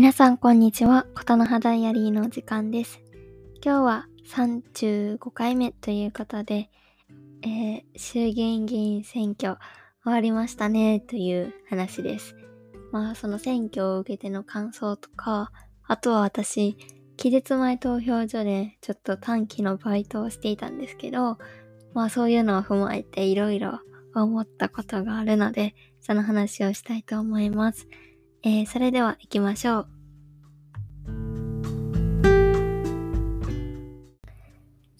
[0.00, 1.04] 皆さんこんにちは。
[1.14, 3.02] ことの葉ダイアリーの時間です。
[3.62, 6.70] 今日は35回目ということで、
[7.42, 9.58] えー衆議院議員選挙
[10.02, 12.34] 終わりましたねという話です。
[12.92, 15.52] まあその選挙を受けての感想とか、
[15.86, 16.78] あとは私、
[17.18, 21.36] 期日前投票所でちょっと短期のバイトをしていたんですけど、
[21.92, 23.80] まあそういうのを踏まえていろいろ
[24.14, 27.86] 思ったことがあるので、その話をしたいと思います。
[28.42, 29.99] えーそれでは行きましょう。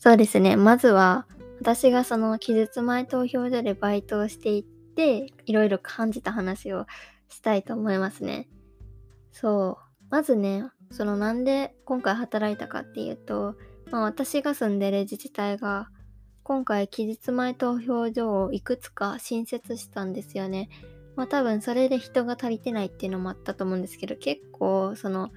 [0.00, 0.56] そうですね。
[0.56, 1.26] まずは、
[1.60, 6.86] 私がその期日前投票所でバイトをしていって、いろいろ感じた話を
[7.28, 8.48] したいと思いますね。
[9.30, 10.04] そう。
[10.08, 13.56] まずね、そのなんで今回働いたかっていうと、
[13.90, 15.90] まあ私が住んでる自治体が、
[16.44, 20.70] 今回期日前投票所をいくつか新設したんですよね。
[21.14, 25.28] まあ多分それで人が足りてないっていうのもあったと思うんですけど、結構その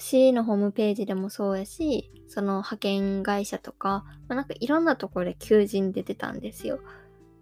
[0.00, 6.80] 市のホームページでもそうやし、その派遣会社とか、まあ、なんかいろんなところで求人出てたんですよ。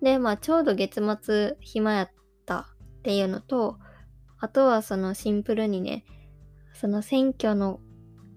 [0.03, 2.11] で、まあちょうど月末暇やっ
[2.47, 3.79] たっていうのと、
[4.41, 6.05] あとはそのシンプルにね、
[6.75, 7.81] その選挙の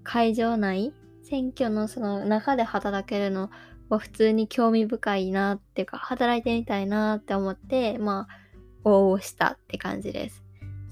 [0.03, 3.49] 会場内、選挙のその中で働けるの
[3.89, 8.41] は普通に興味深いなっていうか、働いてみたいなって思って、まあ
[8.83, 10.40] 応募したって感じです。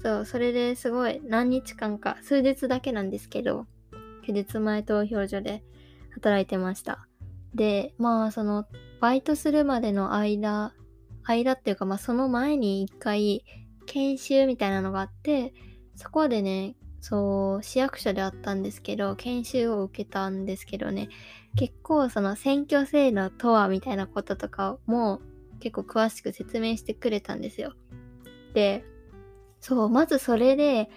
[0.02, 3.66] そう、それですごい何日間か、数日だけなんですけど、
[4.24, 5.62] 期日前投票所で
[6.14, 7.06] 働いてました。
[7.54, 8.66] で、まあその、
[9.00, 10.74] バイトするまでの間、
[11.22, 13.44] 間っていうかまあその前に一回
[13.86, 15.52] 研修みたいなのがあって、
[15.96, 21.08] そこでね、そう、市役所であったんですけど、研修を受けたんですけどね、
[21.56, 25.20] 結構その選挙制度とはみたいなこととかも
[25.60, 27.74] 結構詳しく説明してくれたんですよ。
[28.54, 28.84] で、
[29.60, 30.90] そう、まずそれで、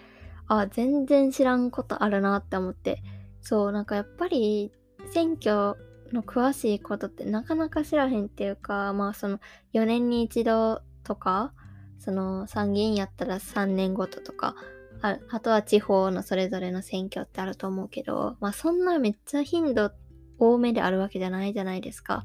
[0.47, 3.01] あ、全然知らんことあるなって思って、
[3.41, 4.71] そう、なんかやっぱり
[5.11, 5.75] 選挙
[6.13, 9.39] の詳しいことってなかなか知らへんっていうか、まあその
[9.73, 11.53] 4年に一度とか、
[11.99, 14.55] その参議院やったら3年ごととか、
[15.01, 19.91] ああとは地方のそれぞれの選挙ってあると思うけど、まあそんなめっちゃ頻度
[20.39, 22.23] 多めであるわけじゃないじゃないですか。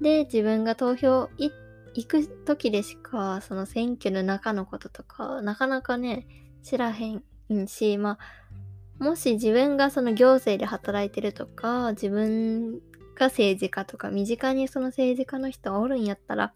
[0.00, 1.52] で、自分が投票行
[1.98, 6.28] 行く時でしか、その選挙の中のこととか、なかなかね、
[6.62, 7.22] 知らへん
[7.66, 8.18] し、ま
[9.00, 12.78] あ、もし自分がその行政で働いてるとか、自分
[13.16, 16.54] が政治家とか、身近にその政治家の人がおるんやったら、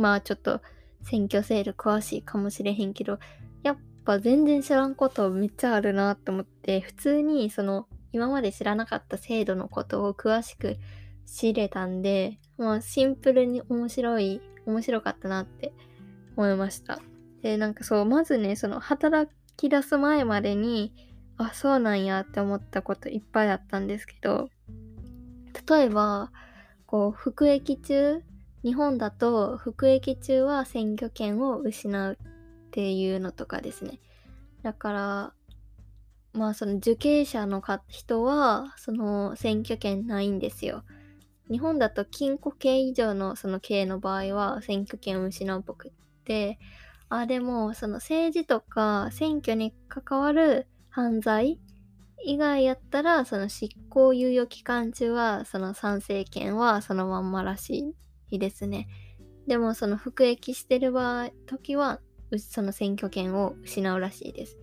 [0.00, 0.62] まあちょっと
[1.02, 3.18] 選挙制度詳しいかもしれへんけど、
[3.62, 10.78] やっぱ全然知らんことめっちゃあるなって思って、普通にその今まで知らなかった制度のことを詳しく
[11.26, 15.72] 知れたんで、まあシンプルに面白い、面白かったなって
[16.36, 17.00] 思いました。
[17.42, 20.92] で、なんかそう、まずね、その働き出す前までに、
[21.36, 24.50] あ、そうなんやって思ったこといっぱいあったんですけど、
[25.68, 26.32] 例えば、
[26.86, 28.22] こう、服役中、
[28.64, 34.00] 日本だと服役中は選挙権を失うっていうのとかですね。
[34.62, 35.32] だから、
[36.32, 40.82] まあその受刑者の人は、その選挙権ないんですよ。
[41.50, 45.92] 日本だと禁錮刑以上のその刑の場合は選挙権を失うっぽくっ
[46.24, 46.58] て、
[47.08, 51.58] あ、でもその政治とか選挙に関わる犯罪
[52.24, 57.94] 以外やったら、その執行猶予期間中は、その参政権はそのまんまらし
[58.30, 58.88] いですね。
[59.46, 62.00] でもその服役してる場合、時は、
[62.36, 64.58] その選挙権を失うらしいです。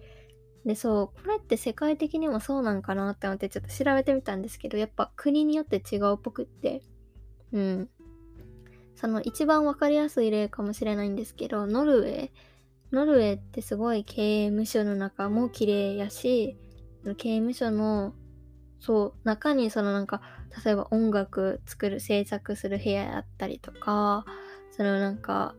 [0.65, 6.81] で、そう、これって世界的にもそうなんかなって思ってちょっと調べてみたんですけど、やっぱ国によって違うっぽくって、
[7.53, 7.89] うん。
[8.95, 12.29] その一番わかりやすい例かもしれないんですけど、ノルウェー。
[12.91, 16.57] ノルウェーってすごい刑務所の中も綺麗やし、
[17.17, 18.15] 刑務所の、
[18.79, 20.21] そう、中にそのなんか、
[20.65, 24.25] 例えば音楽作る、制作する部屋やったりとか、
[24.71, 25.53] そのなんか、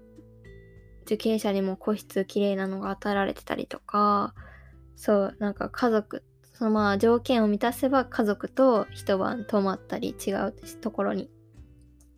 [1.02, 4.34] 受刑者にも個室綺麗なのが与えられてたりとか、
[4.96, 11.30] そう、なんか家族、そのまあ条件を満たせば家族と一晩泊まったり違うところに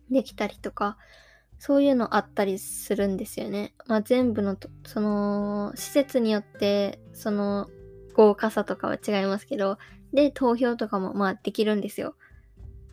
[0.09, 0.97] できたりとか、
[1.59, 3.73] そういうのあったりするんですよね。
[3.85, 7.69] まあ全部の、その、施設によって、その、
[8.13, 9.77] 豪華さとかは違いますけど、
[10.13, 12.15] で、投票とかもまあできるんですよ。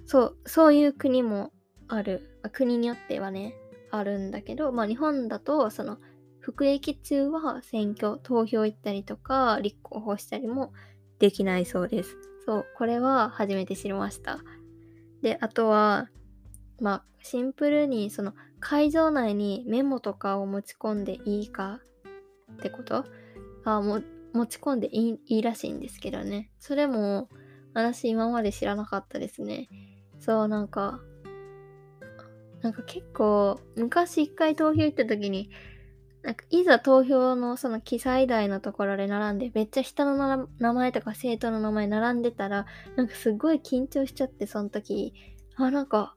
[0.04, 1.52] そう、そういう国も
[1.88, 2.40] ある。
[2.52, 3.54] 国によってはね、
[3.90, 5.98] あるんだけど、まあ日本だと、その、
[6.46, 10.72] 服役中は選挙、投票行ったりとか、立候補したりも
[11.18, 12.16] できないそうです。
[12.46, 14.38] そう、これは初めて知りました。
[15.22, 16.08] で、あとは、
[16.80, 21.80] まあ、シンプルに、その、会場内にメモとかを持ち込んでいいか
[22.52, 23.04] ってこと？
[23.64, 24.00] あも
[24.32, 26.52] 持ち込んでいいいいらしいんですけどね。
[26.60, 27.28] それも
[27.74, 29.68] 私今まで知らなかったですね。
[30.20, 31.00] そう、なんか、
[32.62, 35.50] なんか結構昔一回投票行った時に
[36.26, 45.14] なんかいざ投票のその記載台のところで並んでめっちゃ人の名前とか生徒の名前並んでたらなんかすごい緊張しちゃってその時
[45.54, 46.16] あなんか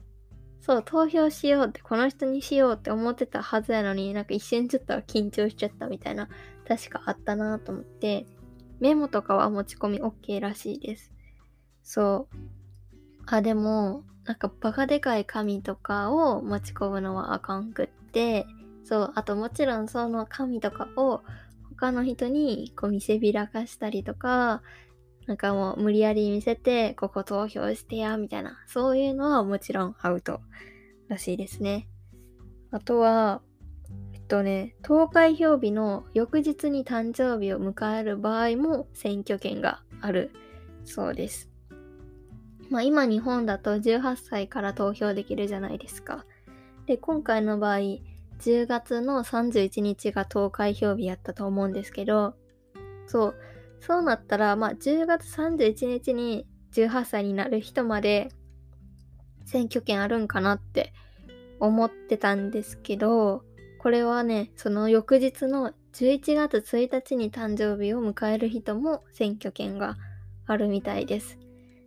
[0.62, 6.28] そう投票しようってこの人にしようって思ってたはずやのになんか一瞬ちょっと緊張しちゃったみたいな
[6.68, 8.26] 確かあったなと思って
[8.80, 11.12] メモとかは持ち込み OK らしいです。
[11.84, 12.36] そう。
[13.28, 18.48] あでもなんかバカでかい紙とかを持ち込むのはあかんくって
[18.84, 21.24] そう、あともちろんその紙とかを
[21.70, 24.62] 他の人にこう見せびらかしたりとか、
[25.28, 30.42] なんかもう無理やり見せて、ここ投票してや、みたいな、そういうのはもちろんアウト
[31.08, 31.88] らしいですね。
[32.72, 33.42] あとは、
[34.14, 40.32] えっとね、投開票日の翌日に誕生日を迎える場合も選挙権がある
[40.84, 41.50] そうです。
[42.70, 46.26] まあ今日本だと18歳から投票できるじゃないですか。
[46.88, 47.80] で、今回の場合、
[48.40, 52.36] 10月の31日が投開票日やったと思うんですけど、
[53.06, 53.36] そう、
[53.82, 58.30] そうなったら、まあ、10月31日に18歳になる人まで
[59.46, 60.94] 選挙権あるんかなって
[61.60, 63.44] 思ってたんですけど、
[63.80, 69.98] これはね、その翌日の11月1日に誕生日を迎える人も選挙権が
[70.46, 71.38] あるみたいです。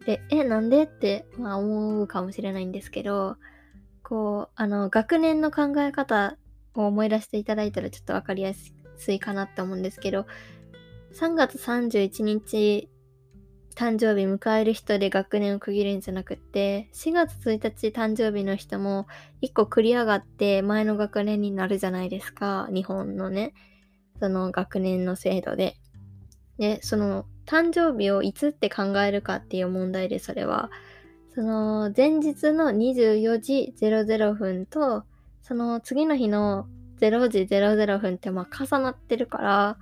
[0.04, 3.36] で、え、なんでって、まあ、思うかもしれないんですけど、
[4.02, 6.36] こう、あの、学年の考え方
[6.74, 8.52] を思い出していただいたらちょっとわかりや
[8.96, 10.26] すいかなって思うんですけど、
[11.14, 12.88] 3月31日
[13.74, 19.06] 誕生日迎える人で学年を区切るんじゃなくて、4月1日誕生日の人も
[19.42, 22.68] 1個繰り上がって前の学年になるじゃないですか。
[22.72, 23.54] 日本のね、
[24.20, 25.76] その学年の制度で。
[26.58, 30.70] で、その誕生日をいつって考えるかっていう問題でそれは、
[31.34, 35.04] その前日の24時00分と
[35.52, 36.66] その次の日の
[36.98, 39.76] 0時00分ってまあ重なってるから、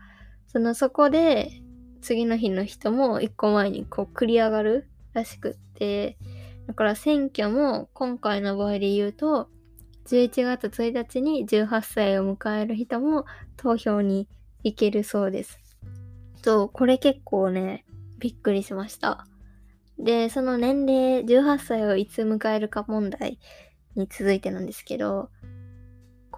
[0.49, 1.63] そのそこで
[2.03, 6.19] 次の日の人も一個前にこう繰り上がるらしくって、
[6.67, 9.49] だから選挙も今回の場合で言うと、
[10.09, 13.25] 11月1日に18歳を迎える人も
[13.57, 14.27] 投票に
[14.65, 15.61] 行けるそうです。
[16.43, 17.85] そう、これ結構ね、
[18.19, 19.25] びっくりしました。
[20.01, 23.39] で、その年齢18歳をいつ迎えるか問題
[23.95, 25.31] に続いてなんですけど、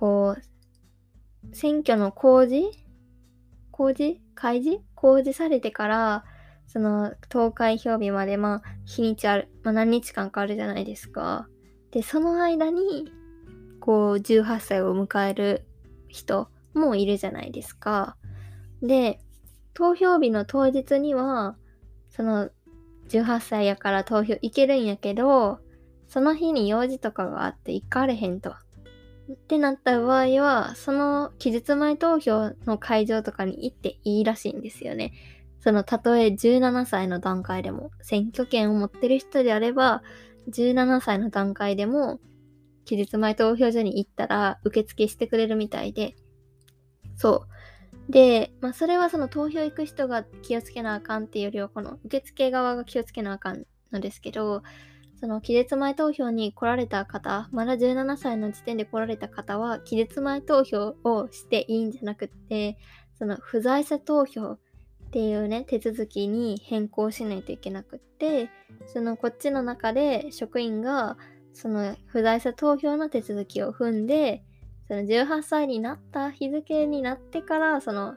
[0.03, 2.77] こう、選挙の公示？
[3.71, 4.19] 公示？
[4.35, 4.83] 開示？
[4.97, 6.25] 公示されてから、
[6.67, 11.47] その投開票日まで、まあ、日にちある、まあ、何日間かあるじゃないですか。
[11.93, 13.13] で、その間に、
[13.79, 15.69] こう、18歳を迎える
[16.09, 18.17] 人もいるじゃないですか。
[18.83, 19.21] で、
[19.73, 21.55] 投票日の当日には、
[22.11, 22.51] その、
[23.09, 25.61] 18歳やから投票行けるんやけど、
[26.09, 28.57] その日に用事とかがあって行かれへんと。
[29.35, 35.13] ってなった場合は、その期日前投票の会場とかに行っていいらしいんですよね。
[35.61, 40.03] その、たとえ17歳の段階でも、選挙権を持ってる人であれば、
[40.51, 42.21] 17歳の段階でも、
[42.85, 46.17] 期日前投票所に行ったら受付してくれるみたいで、
[47.17, 47.47] そ
[48.09, 48.13] う。
[48.13, 54.63] で、まあ、それはその投票行く人が気をつけなあかんっていうよりは、この受付側が気をつけなあかんのですけど、
[55.23, 62.77] その期日前投票に来られた方、まだ17歳の時点で来られた方は、期日前投票をしていいんじゃなくって、
[63.17, 64.59] その不在者投票っ
[65.13, 68.51] ていうね、手続きに変更しないといけなくって、
[68.89, 71.17] そのこっちの中で職員が、
[71.53, 74.43] その不在者投票の手続きを踏んで、
[74.89, 78.17] その18歳になった日付になってから、その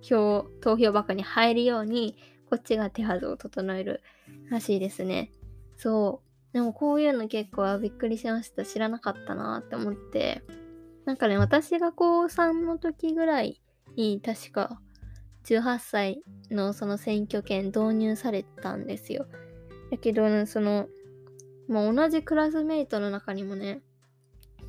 [0.00, 2.16] 票、投票箱に入るように、
[2.50, 4.02] こっちが手はずを整える
[4.50, 5.30] らしいですね。
[5.76, 6.31] そう。
[6.52, 8.64] でもこういうの結構びっくりしました。
[8.64, 10.42] 知らなかったなって思って。
[11.04, 13.60] なんかね、私が高3の時ぐらい
[13.96, 14.80] に確か
[15.44, 19.26] 18歳のその選挙権導入されたんですよ。
[19.90, 20.86] だけど、ね、その、
[21.68, 23.80] もう同じクラスメイトの中にもね、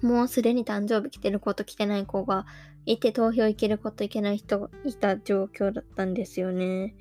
[0.01, 2.45] もうすでに誕生日来てる子と来てない子が
[2.85, 6.95] いて投票行ける子と行けない人がいた状況だったんですよね。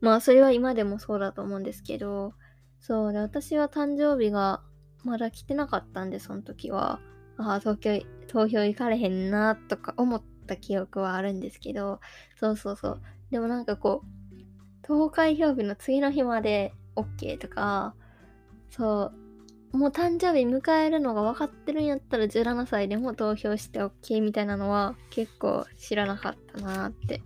[0.00, 2.32] まあそれは今でもそうだと思うんですけど、
[2.80, 4.62] そうで、私は誕生日が
[5.04, 7.00] まだ来てなかったんで、その時は。
[7.36, 12.00] ああ、東京、投票行かれへんな、とか思った記憶はあるんですけど、
[12.38, 13.02] そうそうそう。
[13.30, 14.20] でもなんかこう、
[14.82, 17.94] 投開票日の次の日まで OK とか、
[18.70, 19.12] そ
[19.72, 27.22] う、もう誕生日迎えるのが分かってるんやったら17歳でも投票して OK みたいなのは結構知らなかったなって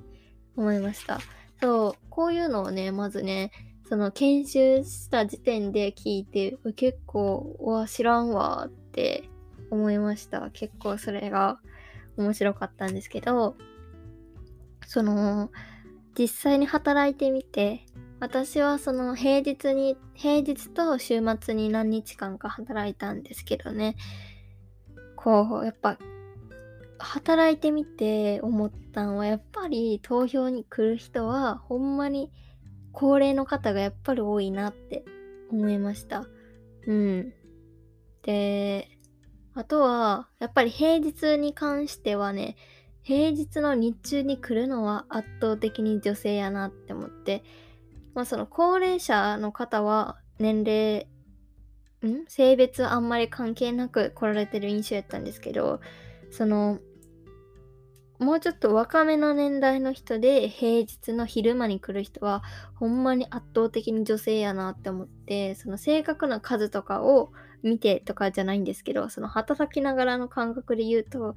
[0.57, 1.21] 思いました。
[1.63, 3.51] そう、こういうのをね、まずね、
[3.95, 9.23] その研修した時点で聞いて、結構、わ、知らんわって
[9.71, 10.51] 思いました。
[10.51, 11.61] 結構それが
[12.17, 13.55] 面白かったんですけど、
[14.85, 15.53] その、
[16.19, 17.87] 実際に働いてみて、
[18.19, 23.95] 私はその平日に、平日と週末に何日間か働いたんですけどね、
[25.15, 25.99] こう、やっぱ、
[26.99, 32.33] 働いてみて思ったんは、やっぱり投票に来る人は、ほんまに
[32.95, 35.05] 高齢の方がやっぱり多いなって
[35.51, 36.27] 思いました。
[36.87, 37.35] うん。
[38.23, 38.89] で、
[39.55, 42.57] あとは、やっぱり平日に関してはね、
[43.03, 47.45] 平日の日中に来るのは圧倒的に女性やなって思って、
[48.15, 51.07] まあその高齢者の方は年齢、
[52.05, 52.25] ん？
[52.29, 55.81] 性別あんまり関係なく来られてる印象やったんですけど、
[56.31, 56.79] その、
[58.25, 62.43] もうちょっと若めの年代の人で平日の昼間に来る人は
[62.75, 71.35] ほんまに圧倒的に女性やなって思ってその正確な数とかを見てとかじゃないんですけどその働きながらの感覚で言うと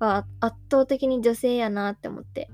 [0.00, 0.26] 圧
[0.70, 2.48] 倒的に女性やなって思って。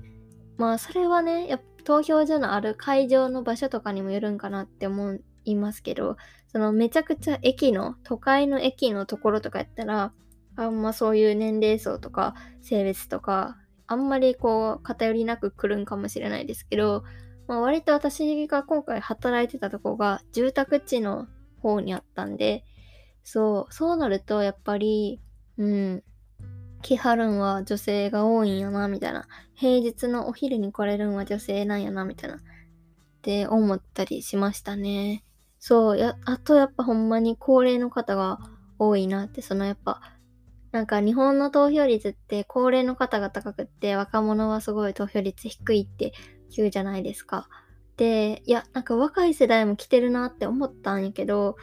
[0.57, 6.17] まあそれはねや投票所のある会場の場所とかにもよるんかなって思いますけど
[6.51, 10.11] そのめちゃくちゃ駅の都会の駅のところとかやったら
[10.57, 17.03] あんまそういう年齢層とか性別とかあんまりこう偏りなく来るんかもしれないですけど、
[17.47, 21.27] まあ、割と私が今回働いてたとこが住宅地の
[21.61, 22.63] 方にあったんで、
[23.23, 25.21] そう、そうなるとやっぱり、
[25.57, 26.03] うん、
[26.81, 29.27] 来はるんは女性が多いんやな、みたいな。
[29.55, 32.37] 平日のお昼に来れるんは女性なんやな、みたいな。
[32.37, 32.39] っ
[33.21, 35.23] て思ったりしましたね。
[35.59, 38.39] そう、や、あとやっぱほんまに高齢の方が
[38.79, 40.01] 多いなって、そのやっぱ
[40.77, 46.13] なんか日本の投票率って高齢の方が高くって若者はすごい投票率低いって
[46.55, 47.49] 言うじゃないですか。
[47.95, 51.57] で、いや、なんか若い世代も来てるなって思ったんやけど、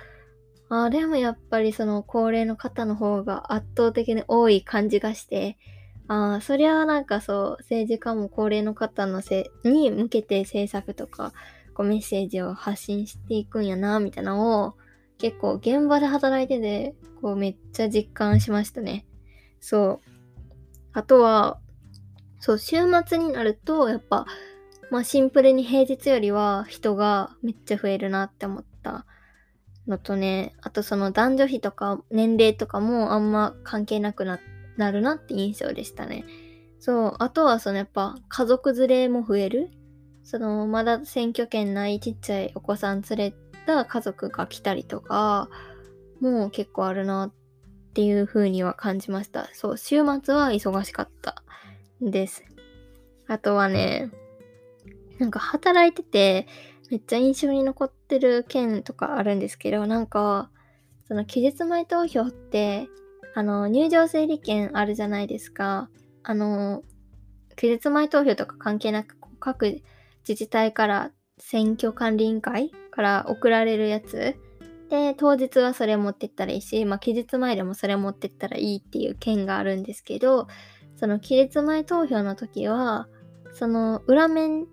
[0.68, 5.59] あでもやっぱりその高齢の方の方が圧倒的に多い感じがして、
[6.09, 11.33] ああ、そりゃなんかそう、政治家も高齢の方のせに向けて政策とか、
[11.73, 14.75] こうメッセージを発信していくんやな、みたいなのを
[15.18, 19.06] 結構現場で働いてて、こうめっちゃ実感しましたね。
[19.61, 20.11] そう。
[20.92, 21.59] あとは、
[22.38, 24.26] そう、週末になると、やっぱ、
[24.90, 29.06] まあシンプルに平日よりは人がめっちゃ増えるなって思った
[29.87, 34.38] のとね、あとその男女比とか年齢とかもあんま関係なくな
[34.92, 36.25] るなって印象でしたね。
[36.78, 39.71] そう、あとはそのやっぱ家族連れも増える。
[40.23, 43.35] そのまだ選挙権ないちっちゃいお子さん連れ
[43.66, 45.49] た家族が来たりとか、
[46.21, 47.33] もう結構あるなっ
[47.94, 49.49] ていう風には感じました。
[49.52, 51.42] そう、週末は忙しかった
[52.00, 52.44] です。
[53.26, 54.11] あとはね、
[55.18, 56.47] なんか働いてて、
[56.90, 60.50] めっちゃ印象に残ってる件とかあるんですけど、なんか、
[61.06, 62.88] その期日前投票って、
[63.35, 65.88] あの、入場整理券あるじゃないですか。
[66.23, 66.83] あの、
[67.56, 69.83] 期日前投票とか関係なく、各
[70.26, 74.37] 自治体から選挙管理委員会から送られるやつ。
[74.91, 80.47] で当日はそれ持ってったらいいし、まあ、期日前でもそれ持ってったらいいっていう件があるんですけど
[80.95, 83.09] その期日前投票の時は
[83.53, 84.67] その裏面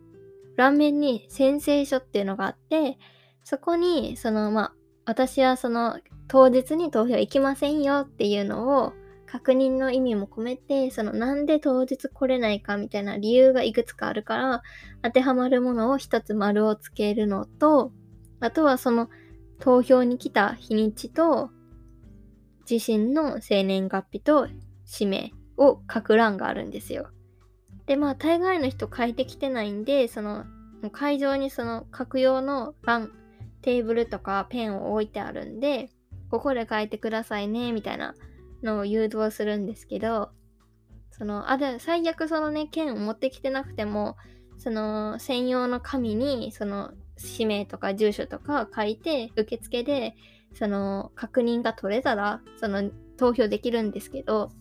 [0.56, 2.98] 裏面に宣誓書っていうのがあって
[3.44, 4.74] そこにそのまあ
[5.06, 8.94] 私はその当日に投票行きませんよっていうのを
[9.32, 14.62] 確認の意味も込めて、そのなんで当日来れないかみたいな理由がいくつかあるから、
[15.02, 17.94] 当てはまるものを一つ丸をつけるのと、
[18.42, 19.10] あとはその
[19.60, 21.50] 投票に来た日にちと、
[22.70, 24.50] 自身の生年月日と
[24.84, 27.08] 氏名を書く欄があるんですよ。
[27.86, 30.44] で、まあ大概の人書いてきてないんで、その
[30.92, 33.14] 会場にその書く用の欄、
[33.62, 35.90] テーブルとかペンを置いてあるんで、
[36.30, 38.14] ここで書いてくださいね、みたいな
[38.64, 40.30] のを誘導するんですけど、
[41.12, 44.18] その、あ、最悪そのね、剣を持ってきてなくても、
[44.58, 50.16] その専用の紙に、その氏名とか住所とか書いて、受付で、
[50.54, 54.52] その確認が取れたら、その投票できるんですけど、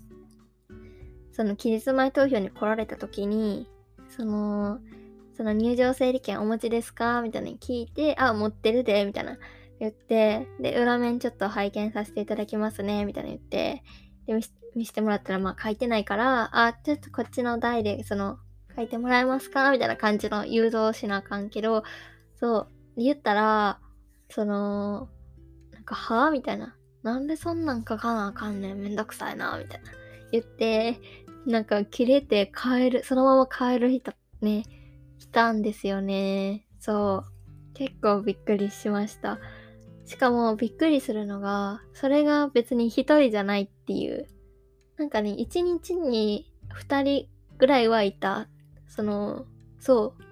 [1.33, 3.69] その期日前投票に来られた時に、
[4.09, 4.81] その、
[5.37, 7.23] その入場整理券お持ちですか？
[7.23, 9.39] みたいなに聞いて、あ、持ってるで、みたいな。
[9.81, 13.83] 言って、で、裏面ちょっと拝見させていただきますね、みたいな言って、
[14.27, 14.43] で、見
[14.77, 18.39] 見せてもらったら、まあ書いてないから、あ、ちょっとこっちの台で、その、
[18.77, 19.73] 書いてもらえますか？
[19.73, 21.83] みたいな感じの誘導しなあかんけど、
[22.37, 23.81] そう、言ったら、
[24.29, 25.09] その、
[25.73, 26.29] なんか、は？
[26.29, 26.77] ぁみたいな。
[27.03, 29.91] なんでそんなん書かなあかんねん、めんどくさいな、みたいな。
[30.31, 31.01] 言って、
[31.47, 34.63] なんか、切れて帰る、そのまま帰る人ね、
[35.19, 36.67] 来たんですよね。
[36.79, 37.75] そう。
[37.75, 39.39] 結構びっくりしました。
[40.11, 44.27] しかもびっくりするのが、それが別に一人じゃないっていう。
[44.97, 48.49] なんかね、一日に二人ぐらいはいた。
[48.89, 49.47] その、
[49.79, 50.23] そう。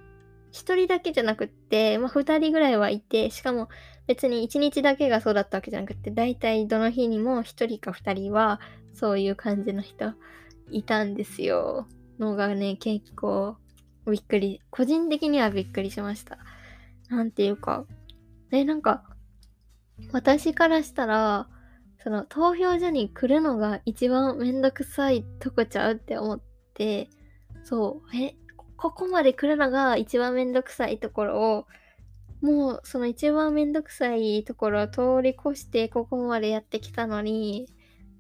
[0.51, 3.69] 一人だけじゃなくって、まあ二人ぐらいはいて、しかも
[4.09, 8.61] 別に一日だけがそうだったわけじゃなくて、だいたいどの日にも一人か二人は
[8.95, 10.13] そういう感じの人
[10.73, 11.87] いたんですよ。
[12.19, 13.57] のがね、結構
[14.11, 16.37] びっくり、個人的にはびっくりしました。
[17.11, 17.85] なんていうか、
[18.51, 19.05] え、なんか、
[20.13, 21.49] 私からしたら、
[22.03, 26.41] その投票所に来るのが一番めんどくさいとこちゃうって思っ
[26.75, 27.11] て、
[27.65, 28.37] そう、え、
[28.77, 31.67] ここまで来るのが一番めんどくさいところを、
[32.41, 37.69] もうその一番めんどくさいところを通り越してここまでやってきたのに、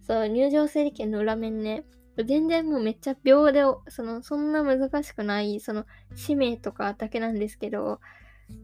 [0.06, 1.84] そう、入場整理券の裏面ね、
[2.24, 8.00] 全然もうめっちゃ秒で、その、そんな難しくない、その、氏名とかだけなんですけど、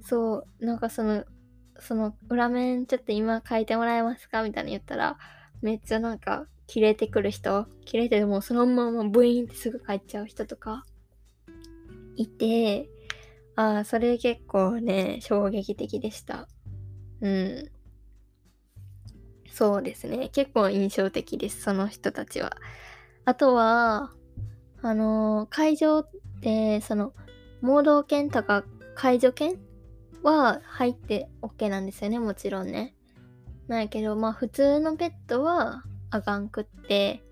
[0.03, 1.25] そう、なんかその、
[1.81, 5.19] その、裏面ちょっと今書いてもらえますかみたいな言ったら、
[5.63, 10.85] めっちゃなんか、切れてくる人、切れてもうそのままブイーンってすぐ帰っちゃう人とか、
[12.17, 12.89] いて、
[13.57, 16.49] ああ、それ結構ね、衝撃的でした。
[17.21, 17.71] うん。
[19.51, 20.31] そうですね。
[20.31, 22.57] 結構印象的です、その人たちは。
[23.25, 24.11] あとは、
[24.83, 27.15] あのー、会場って、その、
[27.61, 28.65] 盲導犬とか
[28.95, 29.59] 介助犬
[30.25, 32.95] は入って OK なんですよね、もちろんね。
[33.69, 37.23] なんやけど、まあ普通のペットはあかんくって、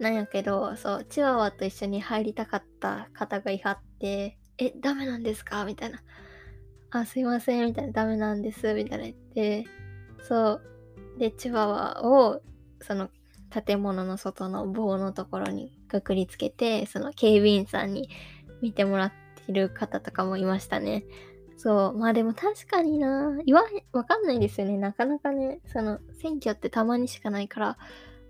[0.00, 5.64] なんやけど、そう、チワワと一緒に入りたかった方がいはって、え、ダメなんですか？
[5.64, 6.00] みたいな。
[6.90, 9.64] あ、すいません、みたいな、ダメなんです、みたいな言って、
[10.22, 10.62] そう。
[11.18, 12.40] で、チワワを、
[12.80, 13.10] その、
[13.50, 18.10] 建物の外の棒のところにくくりつけて、その警備員さんに
[18.60, 19.12] 見てもらっ
[19.46, 21.04] てる方とかもいましたね。
[21.56, 21.98] そう。
[21.98, 24.76] まあでも確かにな言わへん、わかんないですよね。
[24.76, 27.78] なかなかね、その、選挙ってたまにしかないから、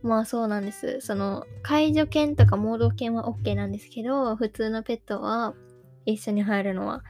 [0.03, 1.01] まあそうなんです。
[1.01, 5.55] その、介助犬とか盲導犬は OK なんですけど、普通のペットは
[6.05, 7.03] 一緒に入るのは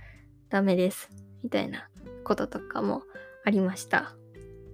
[0.48, 1.10] ダメです。
[1.42, 1.88] みたいな
[2.24, 3.02] こととかも
[3.44, 4.16] ありました。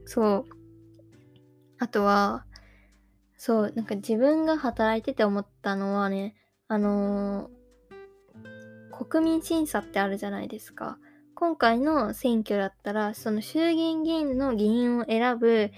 [0.07, 0.62] そう。
[1.78, 2.46] あとは、
[3.37, 6.37] そう、なんか自分が働いてて思ったのはね、
[6.68, 10.98] あのー、国民審査ってあるじゃないですか。
[11.42, 15.72] 今回の選挙だったら、その衆議院議員の議員を選ぶ、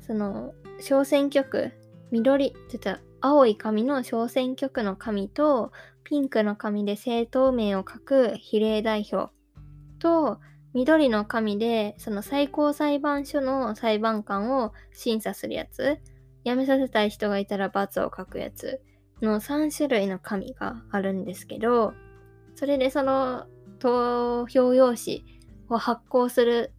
[0.00, 1.72] その、小選挙区、
[2.10, 5.70] 緑、ちょっと青い紙の小選挙区の紙と、
[6.02, 9.30] ピンクの紙で政党名を書く比例代表
[9.98, 10.40] と、
[10.72, 15.98] 緑の紙でその最高裁判所の裁判官を審査するやつ
[16.44, 18.80] 辞めさせたい人がいたら罰を書くやつ
[19.20, 21.92] の3種類の紙があるんですけど、
[22.54, 23.46] それでその
[23.86, 25.24] 投票用紙
[25.68, 26.72] を発行する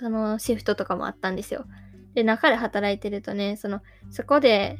[0.00, 1.66] そのシフトとかもあったんですよ。
[2.14, 4.76] で、中で働いてるとね、その、そこで、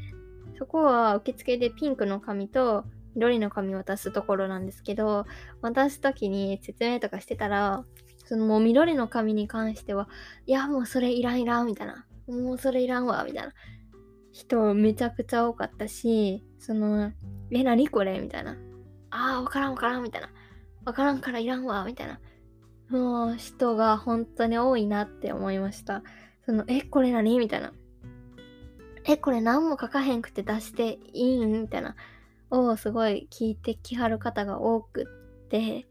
[0.58, 5.24] そこは受付でピンクの紙と緑の紙を渡すところなんですけど、
[5.60, 7.84] 渡す時に説明とかしてたら、
[8.24, 10.08] そのもう緑の紙に関しては、
[10.46, 12.06] いや、もうそれいらんいらん、みたいな。
[12.26, 13.52] もうそれいらんわ、みたいな。
[14.32, 17.12] 人めちゃくちゃ多かったし、その、
[17.52, 18.18] え、なにこれ？
[18.18, 18.56] みたいな。
[19.10, 20.28] ああ、わからんわからんみたいな。
[20.84, 22.20] わからんからいらんわみたいな。
[22.88, 26.02] もう人が本当に多いなって思いました。
[26.44, 27.38] その、え、これ何？
[27.38, 27.72] みたいな。
[29.04, 31.62] え、これ何も書かへんくて出していいん？
[31.62, 31.96] みたいな。
[32.50, 35.08] をすごい聞いてきはる方が多く
[35.44, 35.86] って、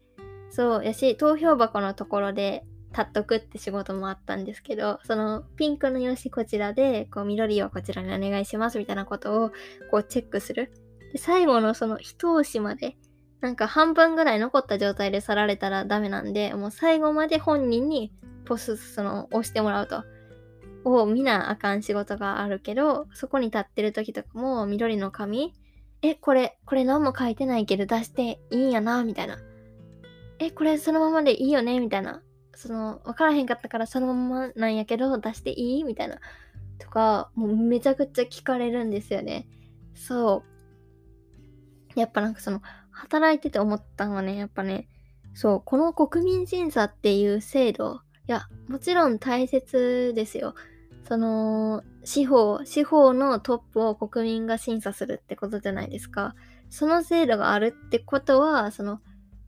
[0.50, 9.50] そうやし、投票箱のところで立っとくって仕事もあったんですけど、そのピンクの用紙こちらで、こう緑をこちらにお願いしますみたいなことを
[9.90, 10.72] こうチェックする。
[11.12, 12.96] で最後のその一押しまで、
[13.42, 18.10] なんか半分ぐらい残った状態で去られたらダメなんで、もう最後まで本人に
[18.46, 20.04] ポスその押してもらうと。
[20.84, 25.52] を見なあかん仕事があるけど、そこに立ってる時とかも緑の紙、
[26.02, 29.38] え、これ、これ何も書いてないけど出していいんやな、みたいな。
[30.40, 32.22] え、これそのままでいいよねみたいな。
[32.54, 35.84] その、わからへんかったからそのままなんやけど出していい？
[35.84, 36.18] みたいな。
[36.78, 39.46] とか、もうめちゃくちゃ聞かれるんですよね。
[39.94, 40.42] そ
[41.96, 42.00] う。
[42.00, 42.60] やっぱなんかその、
[42.92, 44.88] 働いてて思ったのはね、やっぱね、
[45.34, 50.54] そう、この国民審査っていう制度、いや、もちろん大切ですよ。
[51.08, 56.34] その、司法、司法のトップを国民が審査するってことじゃないですか。
[56.70, 59.00] その制度があるってことは、その、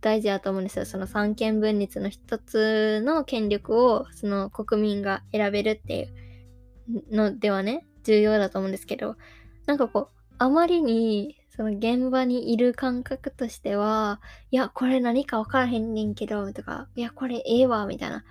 [0.04, 0.84] 大事だと思うんですよ。
[0.84, 9.16] その三権分立の一つの権力をその国民が選べるっていうのではね、重要だと思うんですけど、
[9.64, 18.24] なんかこう、あまりにその現場にいる感覚としては、いや、これ何かわからへんねんけど、とか、いや、これええわ、みたいな。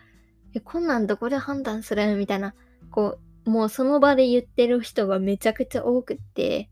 [0.53, 2.53] え、こんなんどこで判断するみたいな。
[2.91, 6.69] こう、もうその場で言ってる人がめちゃくちゃ多くって、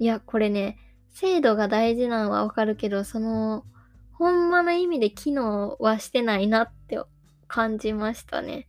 [0.00, 0.78] いや、これね、
[1.12, 3.64] 制度が大事なのはわかるけど、その、
[4.12, 7.00] ほんまの意味で機能はしてないなって
[7.46, 8.66] 感じましたね。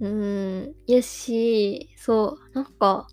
[0.00, 0.74] うーん。
[0.88, 3.06] よし、そう、なんか、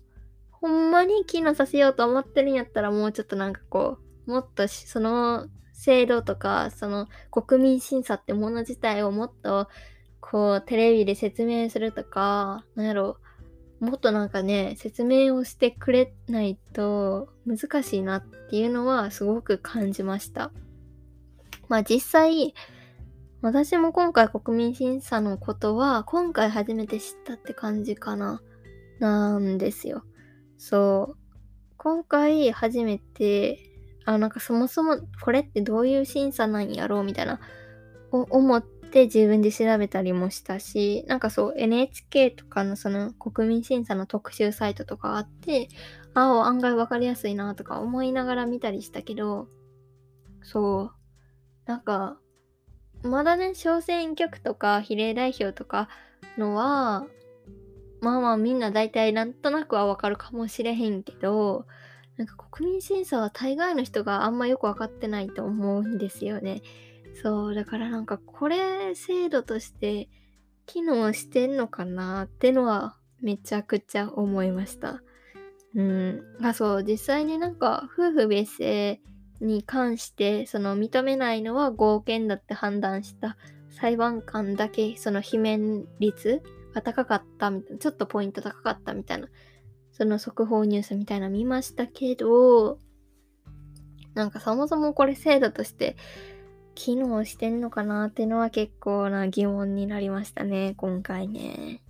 [0.60, 9.68] ほんまに機能させようと思ってるんやったらもうちょっとなんかこう、もっとその制度とか、その国民審査ってもの自体をもっと
[10.20, 13.18] こうテレビで説明するとか、なんやろ、
[13.80, 20.50] もっとなんかね、説明をしてくれないと難しいなっていうのはすごく感じました。
[21.68, 22.54] まあ実際、
[23.42, 28.40] 私も今回国民審査のことは今回初めて知ったって感じかな。
[28.98, 30.04] なんですよ。
[30.58, 31.16] そう。
[31.76, 33.58] 今回初めて、
[34.04, 37.40] あ、なんかそもそもこれってどういう審査なんやろうみたいな、
[38.10, 45.68] 思って自分で調べたりもしたし、なんかそう NHK とかのその国民審査の特集サイトとかあって、
[46.14, 49.48] あ、案外わかりやすいなとか思いながら見たりしたけど、
[50.42, 50.92] そう。
[51.66, 52.18] なんか、
[53.02, 55.88] まだね、小選挙区とか比例代表とか
[56.38, 57.06] のは、
[58.06, 61.66] まあまあみんな大体なんとなくはわかるかもしれへんけど、
[62.16, 66.62] なんか国民審査は大概の人があんまよくわかってないと思うんですよね。
[67.20, 70.08] そう、だからなんかこれ制度として
[70.66, 75.02] 機能してんのかなってのはめちゃくちゃ思いました。
[75.74, 76.22] うん。
[76.42, 79.00] あ、そう、実際になんか夫婦別姓
[79.40, 83.36] に関してその認めないのは合憲だって判断した
[83.68, 86.40] 裁判官だけその罷免率
[86.76, 89.28] が高かったみたいな、ちょっとポイント高かったみたいな、
[89.92, 92.78] その速報ニュースみたいな見ましたけど、
[94.14, 95.96] なんかそもそもこれ制度として
[96.74, 101.82] 機能してんのかなっていうのは結構な疑問になりましたね、今回ね。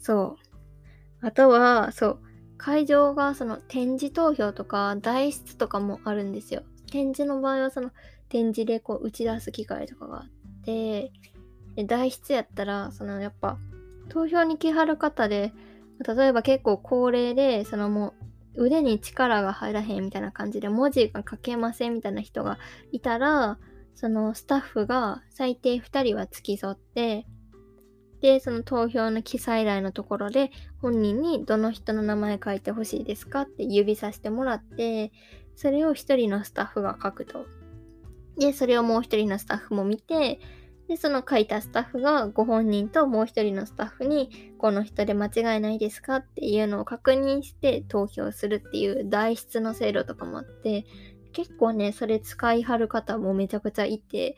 [0.00, 0.36] そ
[1.22, 1.26] う。
[1.26, 2.20] あとは、そう、
[2.56, 6.62] 会場がその展示投票とか代筆とかもあるんですよ。
[6.90, 7.90] 展示の場合はその
[8.28, 11.12] 展示でこう打ち出す機会とかがあって、
[11.74, 13.58] で代筆やったら、そのやっぱ
[14.12, 15.54] 投票に来はる方で、
[16.06, 18.12] 例えば結構高齢で、そのも
[18.54, 22.58] う腕に力が入らへんみたいな感じで文字が書けませんみたいな人が
[22.90, 23.58] いたら、
[23.94, 27.26] そのスタッフが最低2人は付き添って、
[28.20, 30.50] で、その投票の記載欄のところで
[30.82, 35.10] 本人にどの人の名前書いてほしいですかって指さしてもらって、
[35.56, 37.46] それを1人のスタッフが書くと。
[38.38, 40.38] で、それをもう1人のスタッフも見て、
[40.92, 50.84] で、その書いたスタッフがご本人ともう一人のスタッフに、この人で間違いないですかっていうのを確認して投票するっていう代筆の制度とかもあって、
[51.32, 54.36] 結構ね、それ使いはる方もめちゃくちゃいて、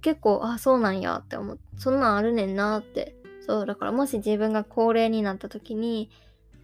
[0.00, 3.16] 結構、あ、そうなんやって思って、そんなんあるねんなって。
[3.40, 6.08] そう、だからもし自分が高齢になった時に、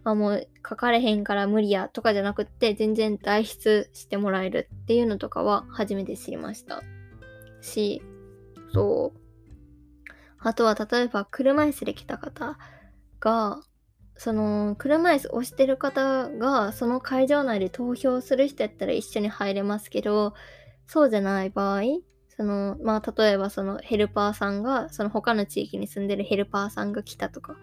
[0.05, 6.81] あ、もう書かれへんから無理やとかじゃなくって、全然代筆してもらえるっていうのとかは初めて知りました。
[7.59, 8.01] し、
[8.73, 9.19] そう。
[10.39, 12.57] あとは例えば車椅子で来た方
[13.19, 13.61] が、
[14.15, 20.33] その車椅子押してる方がその会場内で投票する人やったら一緒に入れますけど、
[20.87, 21.81] そうじゃない場合、
[22.29, 27.57] そのまあ例えばそのヘルパーさんが、その他の地域に住んでるヘルパーさんが来たとか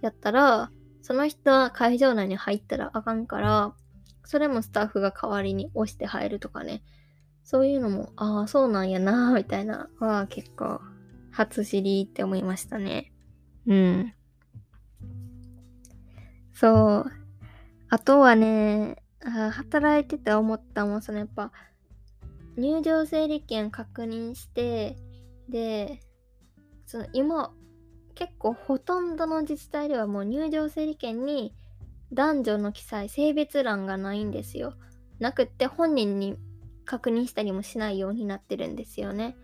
[0.00, 0.70] やったら、
[1.02, 3.74] その人は会場内に入ったらあかんから、
[4.24, 6.82] それもスタッフが代わりに押して入るとかね。
[7.50, 10.80] そういうのも、ああ、そうなんやな、みたいなは結構
[11.32, 13.12] 初知りって思いましたね。
[13.66, 14.14] うん。
[16.52, 17.12] そう。
[17.88, 21.50] あとはね、あ働いてて思ったもん、そのやっぱ、
[22.56, 24.96] 入場整理券確認して、
[25.48, 25.98] で、
[26.86, 27.52] その今、
[28.14, 31.52] 結構ほとんどの自治体ではもう入場整理券に
[32.12, 34.74] 男女の記載、性別欄がないんですよ。
[35.18, 36.38] なくって本人に
[36.90, 39.36] 確認したりもしないようになってるんですよね。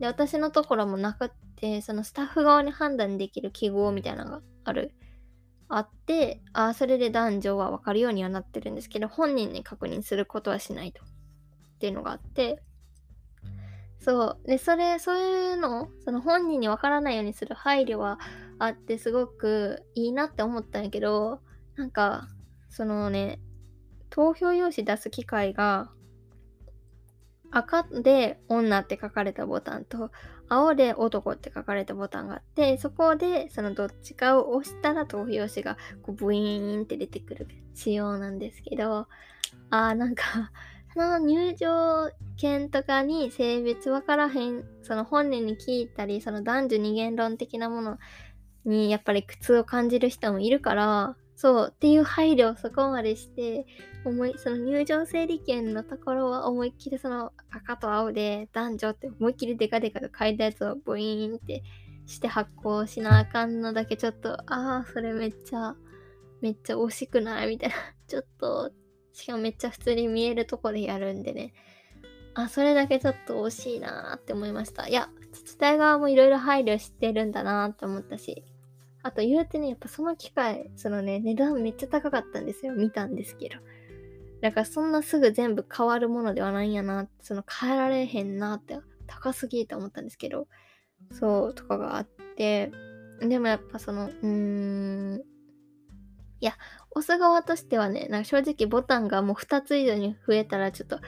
[0.00, 4.92] で、私のところもなくって、そのスタッフ側に判断できる記号みたいなのがある。
[5.68, 11.04] あって、あそれで男女は分かるようにはなってるんですけど、本人に確認することはしないと。
[11.04, 12.60] っていうのがあって、
[14.00, 14.48] そう。
[14.48, 18.18] で、それ、そういうの、その本人に分からないようにする配慮は
[18.58, 21.40] あって、すごくいいなって思ったんやけど、
[21.76, 22.26] なんか、
[22.68, 23.38] そのね、
[24.08, 25.92] 投票用紙出す機会が
[27.50, 30.10] 赤で女って書かれたボタンと
[30.48, 39.06] 青で男って書かれたボタンがあってそこでそのどっちかを押したら投票紙がこうブイーンって出てくる仕様なんですけど
[39.70, 40.50] あーなんか
[40.94, 47.98] その入場券とかに性別分からへんその本人に聞いたりその男女二元論的なもの
[48.64, 53.66] にやっぱり苦痛を感じる人もいるからそうっていう配慮をそこまでして
[54.04, 61.62] 思いその入場整理券のところは思いっきりその赤と青で男女って思いっきりデカデカと書いたやつをブイーンって
[62.06, 65.74] して発行しなあかんのだけちょっとああそれめっちゃ
[66.40, 67.76] めっちゃ惜しくないみたいな
[68.08, 68.72] ちょっと
[69.12, 71.52] しかもめっちゃ普通に見えるとこでやるんでね
[72.34, 78.44] あそれだけちょっと惜しいなーって思いましたいや自治体側もいろいろ配慮してるんだなーって思ったし
[79.02, 82.74] あと言うてね、やっぱその機械、そのね、値段めっちゃ高かったんですよ。
[82.74, 83.56] 見たんですけど。
[84.40, 90.46] だからそんなすぐ全部変わるものではないんやな、その変えられへんなって高すぎと思ったんですけど、
[91.12, 92.70] そうとかがあって、
[93.20, 95.22] でもやっぱその、うーん、
[96.40, 96.54] いや、
[96.92, 101.00] 押す側としてはね、なんか正直ボタンがもう2つ以上に増えたらちょっと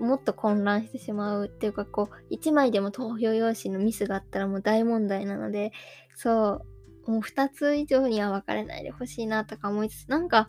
[0.00, 5.72] もっと混乱してしまうっていうかこう1枚でも投票用紙のミスがあったらもう大問題なので
[6.16, 6.64] そ
[7.06, 10.48] うもう2つ以上には分かれないでほしいなとか思いつつ、なんか、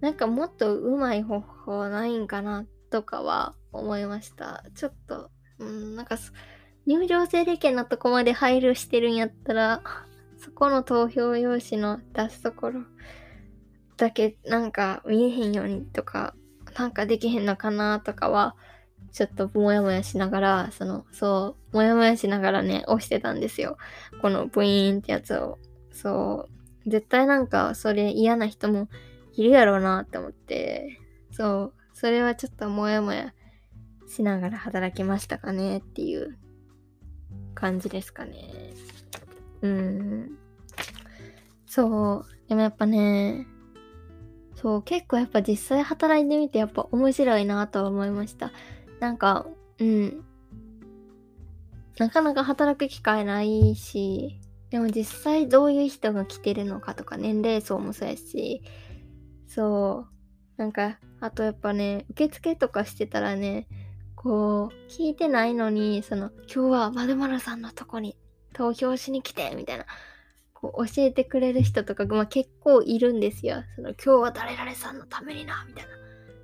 [0.00, 4.64] なんかもっとうまい方法ないんかなとかは思いました。
[4.74, 6.16] ちょっと、うん、なんか、
[6.86, 9.82] 入場整理券のとこまで配慮してるんやったら、
[10.38, 12.80] そこの投票用紙の出すところ
[13.98, 16.34] だけなんか見えへんようにとか、
[16.78, 18.56] なんかできへんのかなとかは、
[19.12, 23.76] ちょっともやもやしながら、その、そう、もやもやしながらね、押してたんですよ。
[24.22, 25.58] このブイーンってやつを。
[25.92, 26.48] そ
[26.86, 28.88] う、絶対なんかそれ嫌な人も
[29.40, 30.98] いるやろうなって思って、
[31.32, 33.32] そう、それはちょっともやもや
[34.06, 36.36] しながら働きましたかねっていう
[37.54, 38.34] 感じですかね。
[39.62, 40.38] うん。
[41.64, 43.46] そう、でもやっぱね、
[44.56, 48.52] そう、結構やっぱ実際働いてみてやっぱ面白いなとは思いました。
[49.00, 49.46] なんか、
[49.78, 50.22] うん。
[51.96, 58.62] なかなか働く機会ないし、でも実際どういう人が来てるのかとか年齢層もそうやし、
[59.52, 60.06] そ
[60.56, 60.60] う。
[60.60, 63.66] なんか、あとやっぱね、受付とかしてたらね、
[64.14, 68.16] こう、聞いてないのに、その、今日はまるさんのとこに
[68.52, 69.86] 投票しに来て、みたいな、
[70.54, 73.64] こう、教えてくれる人とかが、まあ、結構いるんですよ。
[73.74, 75.90] その、今日は誰々さんのためにな、みたいな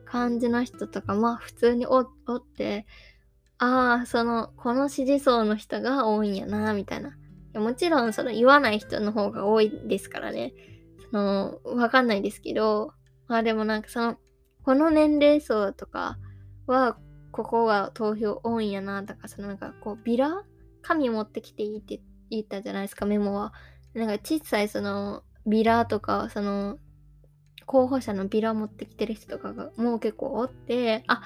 [0.05, 2.87] 感じの人とか、まあ、普通におおって、
[3.59, 7.11] ああ、その、この支持層の人が多いんやな、みたいな。
[7.11, 7.13] い
[7.53, 10.55] やもちろんその言わない人の方が多いですからね。
[11.11, 12.93] その、わかんないですけど、
[13.29, 14.17] まあでもなんかその、
[14.63, 16.19] この年齢層とか
[16.67, 16.99] は、
[17.33, 20.43] ここが投票多いんやなとか、そのなんかこう、ビラ
[20.83, 23.53] 紙持ってきていいって言ったじゃないですか、メモは。
[23.95, 26.79] なんか小さいその、ビラとか、その、
[27.67, 31.23] 候補者のビラ持ってきてる人とかがもう結構おって、あ、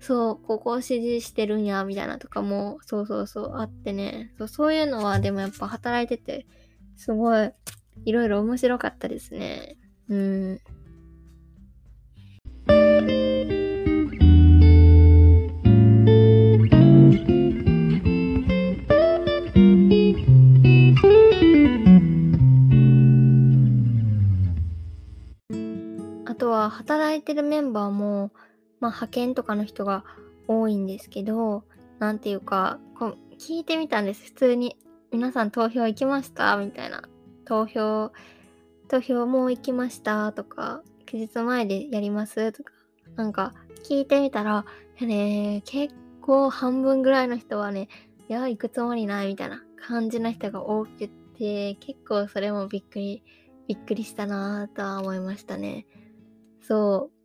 [0.00, 4.32] そう、ここを支持してるんや、みたいなとかも、そうそうそう、あってね。
[4.38, 6.46] そうそういうのは、でもやっぱ働いてて、
[6.96, 7.52] すごい、
[8.04, 9.76] いろいろ面白かったですね。
[10.08, 10.60] うん。
[26.28, 28.30] あとは働いてるメンバーも
[28.78, 30.04] まあ、派遣とかの人が
[30.46, 31.64] 多いんですけど、
[31.98, 34.24] なんていうか、こう聞いてみたんです。
[34.26, 34.76] 普通に。
[35.12, 36.56] 皆さん投票行きました？
[36.58, 37.02] みたいな。
[37.46, 38.12] 投票、
[38.88, 40.30] 投票もう行きました？
[40.32, 42.52] とか、期日前でやります？
[42.52, 42.72] とか、
[43.16, 43.54] なんか
[43.88, 44.64] 聞いてみたら、
[45.00, 47.88] ね、結構半分ぐらいの人はね、
[48.28, 53.22] いや、行くつもりないみたいな感じの人が多くて、結構それもびっくり、
[53.68, 55.86] びっくりしたなぁとは思いましたね。
[56.60, 57.16] そう。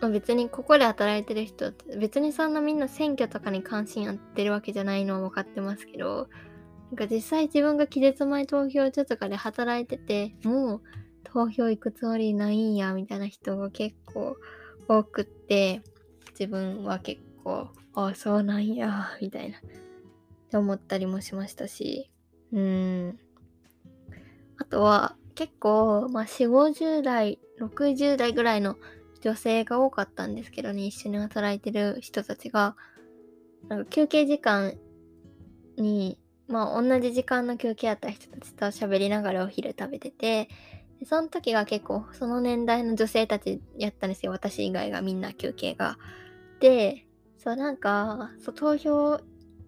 [0.00, 6.28] まあ、別にここで働いてる人別にそんなみんな選挙とかに関心やってるわけじゃないのは分かってますけど
[6.90, 10.82] なんか実際自分が期日前投票所とかで働いててもう
[11.24, 14.36] 投票行くつもりないんやみたいな人が結構
[14.98, 15.82] 多くって
[16.30, 19.58] 自分は結構あそうなんやみたいな。
[19.58, 19.60] っ
[20.50, 22.10] て思ったりもしましたし。
[22.52, 23.18] うん。
[24.56, 28.76] あとは結構まあ4 5 0代60代ぐらいの
[29.20, 32.74] 女性が多かったんですけどね、一緒に働いてる人たちが、
[33.68, 34.74] なんか休憩時間
[35.76, 40.48] に、まあ同じ時間の休憩あった人たちと喋りながらお昼食べてて、
[41.00, 44.32] でその時が結構その年代の女性たちやったんですよ。
[44.32, 45.96] 私以外がみんな休憩が。
[46.60, 47.06] で、
[47.38, 49.18] そう、なんか、そう、投票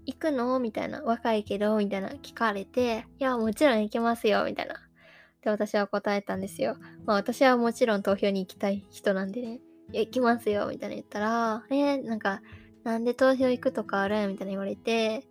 [0.04, 0.58] 行くの？
[0.58, 1.00] みたいな。
[1.02, 1.78] 若いけど？
[1.78, 4.74] みたいな聞かれて、いや、もちろん行きますよみたいな。
[5.40, 6.76] で、私は答えたんですよ。
[7.06, 9.60] まあ、私はもちろん投票に行きたい人なんでね。
[9.90, 12.42] いや、行きますよみたいな言ったら、えー、なんか、
[12.84, 14.28] なんで投票行くとかある？
[14.28, 15.24] みたいな言われて、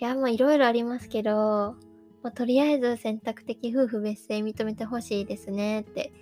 [0.00, 1.76] いや、まあ、いろいろありますけど、
[2.22, 6.12] まあ、とりあえず選択的夫婦別姓認めてほしいですねって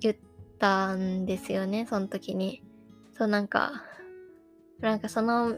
[0.00, 0.16] 言っ
[0.58, 2.62] たんですよね、その時に。
[3.12, 3.84] そう、なんか、
[4.80, 5.54] なんかその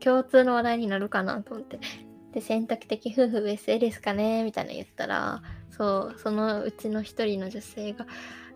[0.00, 1.78] 共通の話題になるかなと思って。
[2.32, 8.06] で、選択的夫婦別姓ですかねみたいな言ったら、そう、そのうちの一人の女性が、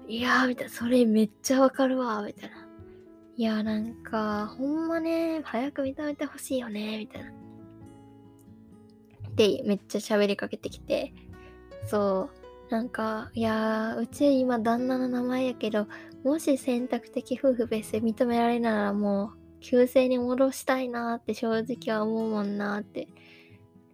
[0.08, 2.66] いやー、みたいな、それめっちゃわかるわ、みたいな。
[3.36, 7.45] いやー、なんか、ほんまね、早く認めてほしいよね、みたいな。
[9.36, 11.12] で、めっちゃ喋りかけてきて、
[11.86, 12.30] そ
[12.68, 15.86] う、なんか、いや、うち今旦那の名前やけど、
[16.24, 23.08] もし選択的夫婦別姓認められならもう、旧姓に戻したいなって正直は思うもんなって。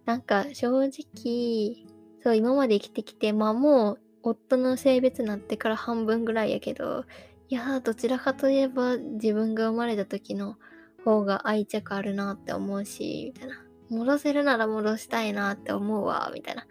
[0.05, 1.85] なんか正直、
[2.23, 7.05] そう、今まで生きてきて、まあもう夫の性別になってから半分ぐらいやけど、
[7.49, 10.57] いやどちらかといえば自分が生まれた時の
[11.03, 13.72] 方が愛着あるなって思うし、みたいな。
[13.93, 16.67] 戻せるなら戻したいなって思うわ、みたいな。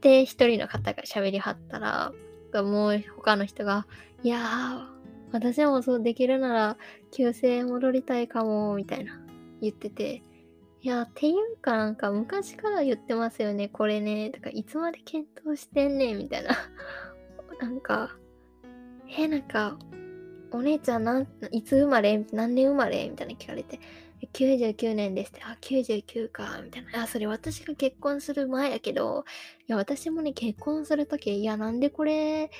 [0.00, 2.12] で、一人の方が喋りはったら、
[2.62, 3.86] もう他の人が、
[4.22, 5.00] いやー、
[5.32, 6.76] 私もそうできるなら、
[7.12, 9.20] 旧姓戻りたいかも、みたいな
[9.60, 10.22] 言ってて、
[10.82, 16.56] いや、っていうかなんか昔から言ってますよね、これね、とか、いつまで検討してんねん、みたいな。
[17.60, 18.16] なんか、
[19.18, 19.78] え、なんか、
[20.52, 23.78] お姉ちゃんなん、いつ生まれ何年生まれみたいな聞かれて、
[24.28, 27.02] 99年ですって、あ、99か、みたいな。
[27.02, 29.24] あ、それ私が結婚する前やけど、
[29.68, 32.50] いや、私もね、結婚するとき、いや、なんでこれ、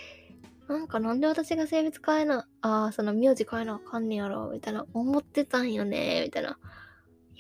[0.69, 6.59] なんかなんで私が性別変えな、ああ、その名字変えなあかんねやろ、みたいな、思ってたんよね、みたいな。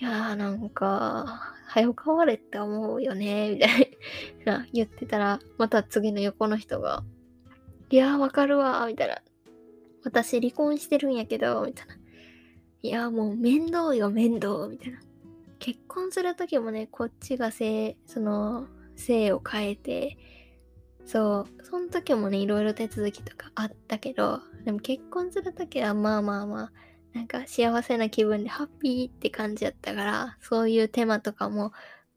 [0.00, 3.96] いやなんか、早く変われって思うよね、みたい
[4.44, 7.04] な 言ってたら、また次の横の人が、
[7.90, 9.22] いやわかるわ、みたいな。
[10.02, 11.99] 私離婚してるんやけど、みたいな。
[12.82, 15.00] いやもう面倒よ、面倒、みたいな。
[15.58, 18.66] 結婚するときもね、こっちが性、その、
[18.96, 20.16] 性を変えて、
[21.04, 26.72] そう、その時もね、いろいろ手続きとかあったけど、でも結婚する時はまあまあまあ、
[27.12, 31.72] なんか幸せな気分でハッピーって感じやったから、そういう手間とかも、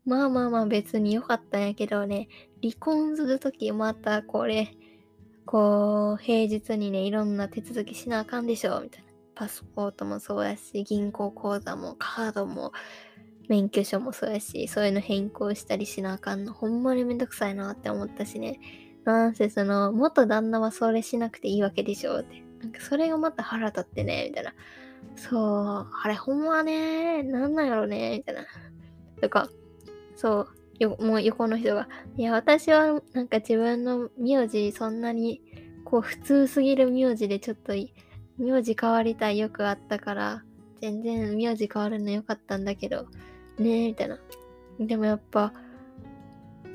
[0.05, 2.27] まあまあまあ別に良かったんやけどね、
[2.61, 4.69] 離婚する時またこれ、
[5.45, 9.02] こう、平日にね、いろんな手続きしなあかんでしょ、みたいな。
[9.35, 12.71] パスポートもそうやし、銀行口座もカードも、
[13.49, 18.59] 免許証もそうやし、そういうの変更したりしなあかんの、ほんまにめんどくさいなって思ったしね。
[19.03, 22.41] なんせその、元旦那はそれしなくていいわけでしょって。
[22.61, 24.53] なんかそれがまた腹立ってね、みたいな。
[25.15, 28.45] そう、あれほんまね、なんなんやろね、みたいな。
[29.21, 29.49] とか、
[30.15, 30.47] そう、
[30.79, 35.41] よもう横の人が、いや、私はなんか自分の名字そんなに、
[35.83, 37.73] こう普通すぎる名字でちょっと、
[38.37, 40.43] 名字変わりたいよくあったから、
[40.81, 43.07] 全然名字変わるのよかったんだけど、
[43.57, 44.19] ねえ、みたいな。
[44.79, 45.53] でもやっぱ、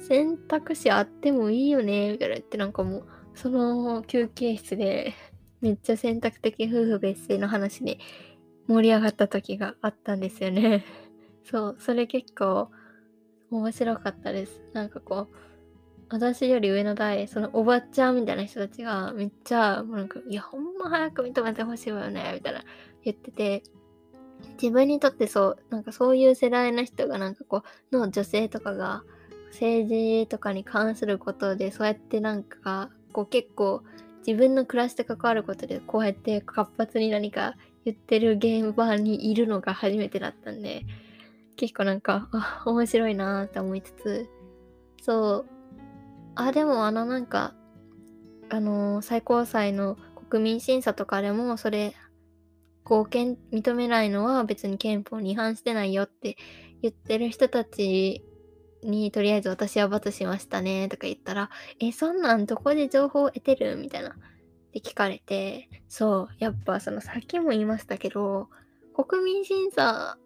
[0.00, 5.14] 選択肢あってもいいよね、みたいなってなんかもう、その休憩室で
[5.60, 8.00] めっちゃ選択的夫婦別姓の話に
[8.66, 10.84] 盛り上がった時があったんですよね。
[11.44, 12.70] そう、それ結構
[13.50, 14.60] 面白かったです。
[14.72, 15.47] なんかこう、
[16.10, 22.62] 私より上の代、そのおばちゃんみたいな人たちがめっちゃ、もうなんか、いや、ほんま早く認めてほしいわよね、みたいな
[23.04, 23.62] 言ってて、
[24.60, 29.02] 自分にとってそう、なんかそういう世代の人がなんかこう、の女性とかが、
[29.50, 33.82] 政治とかに関することでそうやってなんかこう結構
[34.26, 40.84] 自分の暮らしと関わることでこうやって活発に何か言ってる現場にいるのが初めてだったんで
[41.56, 44.28] 結構なんかあ面白いなーって思いつつ
[45.02, 45.57] そう。
[46.38, 47.54] あでもあのなんか
[48.50, 49.96] あのー、最高裁の
[50.30, 51.94] 国民審査とかでもそれ
[52.84, 56.36] 合憲認めないのは別に憲法に違反してないよって
[56.80, 58.24] 言ってる人たち
[58.82, 64.10] にとりあえず私は罰しましたねとか言ったら、え、そんなんどこで情報を得てるみたいな。
[64.10, 68.48] って聞かれて、そう、やっぱそのさっきも言いましたけど、
[68.94, 70.18] 国民審査、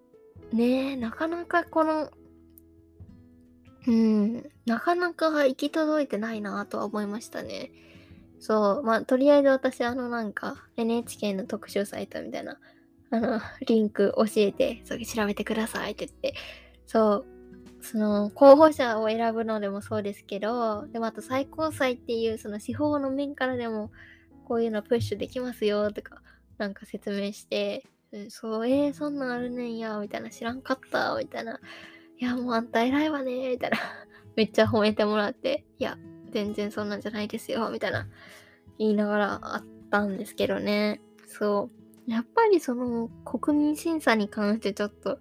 [0.52, 2.10] ねなかなかこの、
[3.86, 7.70] うん、なかなか行き届いてないなとは思いましたね。
[8.38, 12.58] そう、まあ、とりあえず私あのなんか NHK の特集サイトみたいな、
[13.10, 16.34] あの、リンク教えて、それ調べてくださいって言って、
[16.86, 17.26] そう、
[17.82, 23.90] その候補者を選ぶのでもそうですけど、でもあと最高裁っていうその司法の面からでも
[24.44, 26.22] こういうのプッシュできますよとか
[26.58, 27.84] なんか説明して、
[28.28, 31.60] そう、えー、そんなんあるねんや、みたいな、知らんかった、みたいな。
[32.22, 33.78] いや、もうあんた偉いわね、みたいな。
[34.36, 35.98] めっちゃ褒めてもらって、いや、
[36.30, 38.06] 全然そんなんじゃないですよ、みたいな。
[38.78, 41.00] 言いながらあったんですけどね。
[41.26, 41.68] そ
[42.06, 42.10] う。
[42.10, 45.18] やっぱりその国民審査に関してちょっと、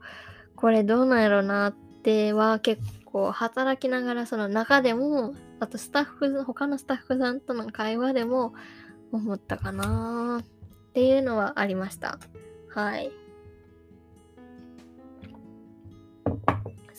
[0.55, 1.73] これどうなんやろなっ
[2.03, 8.53] ては結構働きながらその中でも、あとスタッフ、他のスタッフさんとの会話でも
[9.11, 12.19] 思ったかなっていうのはありました。
[12.69, 13.11] はい。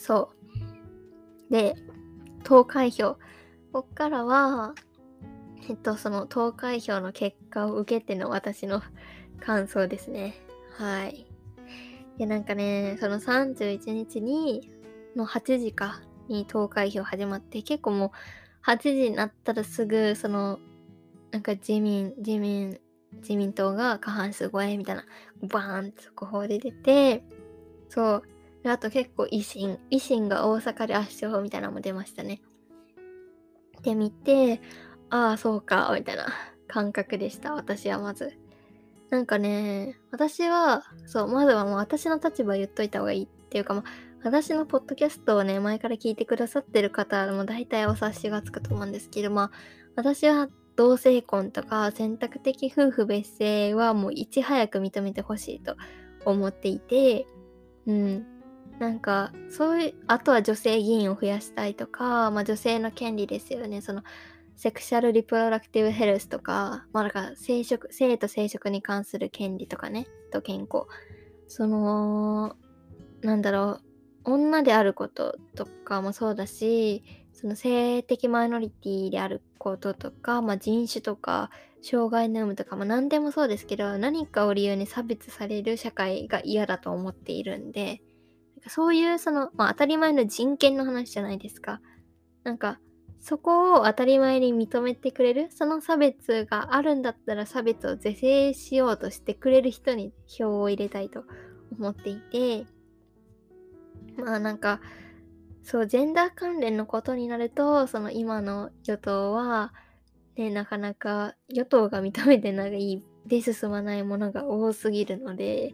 [0.03, 0.33] そ
[1.49, 1.53] う。
[1.53, 1.75] で、
[2.43, 3.17] 投開票。
[3.71, 4.75] こっからは、
[5.69, 8.81] えっと、その投開票の結果を受けての私の
[9.39, 10.35] 感想ですね。
[10.77, 11.25] はい。
[12.17, 14.69] で、なんかね、その31日に、
[15.15, 20.59] の8時か、に投開票始まって、結構もう8時になったらすぐ、その、
[21.31, 22.77] なんか自民、自民、
[23.21, 25.05] 自民党が過半数超えみたいな、
[25.43, 27.23] バーンって速報で出て、
[27.87, 28.32] そう。
[28.65, 32.41] あと結構維新、維新が大阪で圧勝みたいなのも出ましたね。
[33.81, 34.61] で見て、
[35.09, 36.27] ああ、そうか、みたいな
[36.67, 37.53] 感覚でした。
[37.53, 38.33] 私はまず。
[39.09, 43.83] なんかね、私は、そう、まずはもう私の立場言っといた方がいいっていうか、まあ、
[44.23, 49.51] 私のポッドキャストをね、前から聞いてくださってる方も大体お察しがつくと思うんですけど、まあ、
[49.95, 55.75] 私は同性婚とか選択的夫婦別姓はもういち早く認めてほしいと
[56.25, 57.27] 思っていて、
[57.85, 58.32] うん。
[58.79, 63.81] なんか、そういう、あとは女性議員を増やしたいとか、まあ女性の権利ですよね。
[63.81, 64.03] その、
[64.55, 70.85] セクシャルリプロダクティブヘルスとか、まあだか生殖、性と生殖に関する権利とかね、と健康。
[71.47, 72.55] その、
[73.21, 73.79] なんだろ
[74.25, 77.03] う、女であることとかもそうだし、
[77.33, 81.49] その性的マイノリティであることとか、まあ、人種とか
[81.81, 88.01] 障害の有無とか、まあ、何でもそうですけど何かを理由に差別される社会が嫌だと思っているんで
[88.67, 91.81] そういうその、まあ、当たり前の人権の話じゃないですか。
[92.43, 92.79] なんか
[93.19, 101.23] そこを当たり前に認めてくれるその差別があるんだったら差別を是正しようとしてくれる人に票を入れたいと
[101.71, 102.65] 思っていて
[104.17, 104.81] まあなんか
[105.63, 109.73] そう、ジェンダー関連のことになると、その今の与党は、
[110.35, 115.73] ね、なかなか与党が認めてないで進まないものが多すぎるので、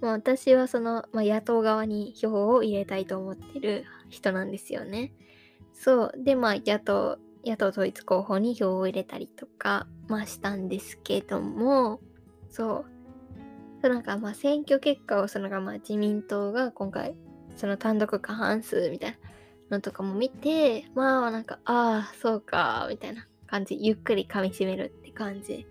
[0.00, 5.12] まあ、私はその、まあ、野党側に票を入れたいと思ってる人なんですよね。
[5.72, 6.12] そう。
[6.16, 12.00] で、まあ、野党、野党統一候補に票を入れたりとか、まあ、したんですけども、
[12.50, 12.84] そう。
[13.82, 17.14] そうなんか、まあ、選挙結果を、そのが、まあ、自民党が今回
[17.56, 19.18] その単独過半数みたい
[19.70, 25.66] なのとかも見て、まあなんか、ああ、そうか、みたいな感じ、ゆっくり噛み締めるって感じ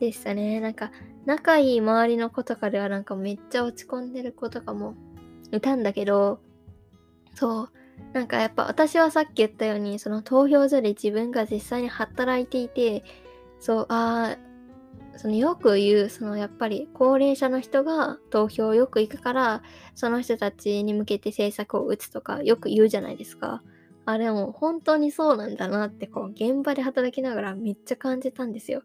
[0.00, 0.60] でしたね。
[0.60, 0.90] なんか、
[1.26, 4.94] 仲いい周りの子とかではなんかめっちゃ落ち込んでる子とかも
[5.52, 6.40] いたんだけど、
[7.34, 7.70] そう、
[8.14, 13.04] なんかやっぱ私はさっき言ったように、その投票所で自分が実際に働いていて、
[13.60, 19.62] そう、ああ、そのよく言う、そのやっぱり高齢者の人が投票よく行くから、
[19.94, 23.62] その人たちに向けて政策を打つとかよく言うじゃないですか。
[24.06, 28.82] あ、でも本当にそうなんだなってこう現場で働きながらめっちゃ感じたんですよ。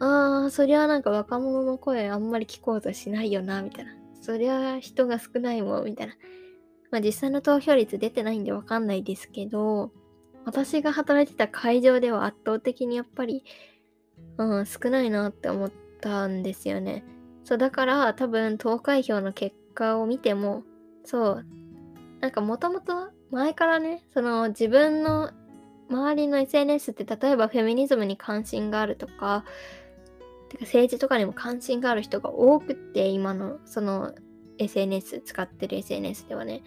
[0.00, 3.92] ああ、そりゃなんか若者の声あんまり聞こうとしないよな、みたいな。
[4.20, 6.14] そりゃ人が少ないもん、みたいな。
[6.90, 9.92] まあ実際の投票率出てないんでわかんないですけど、
[10.44, 13.44] 私が働いてた会場では圧倒的にやっぱり
[14.38, 17.04] うん、少ないなって思ったんですよね。
[17.44, 20.62] そう、だから多分投開票の結果を見ても、
[21.04, 21.46] そう、
[22.20, 25.30] なんかもともと前からね、その自分の
[25.90, 29.44] 周りの SNS って例えばフェミニズムに関心があるとか、
[30.50, 34.12] てか政治とかにも関心がある人が多くって今のその
[34.58, 36.62] SNS 使ってる SNS ではね。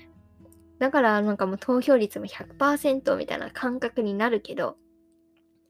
[0.80, 4.78] だからなんかもう投票率も100%みたいな感覚になるけど、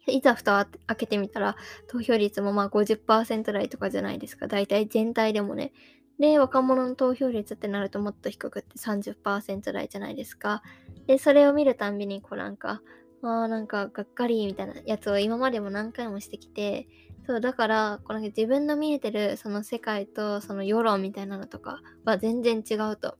[0.08, 1.56] いざ蓋を開けてみたら、
[1.88, 4.48] 投票率もまあ50%台とかじゃないですか。
[4.48, 5.72] 大体全体でもね。
[6.20, 10.62] で、若者の投票率ってなるともっと低くって30%台じゃないですか。
[11.08, 12.82] で、それを見るたんびに、こうなんか、
[13.24, 16.88] ああ、なんかがっかりみたいなやつを今までも何回もしてきて、
[17.26, 23.18] そう、だから、この自分の見えてるその世界とその世論みたいなのとかは全然違うと。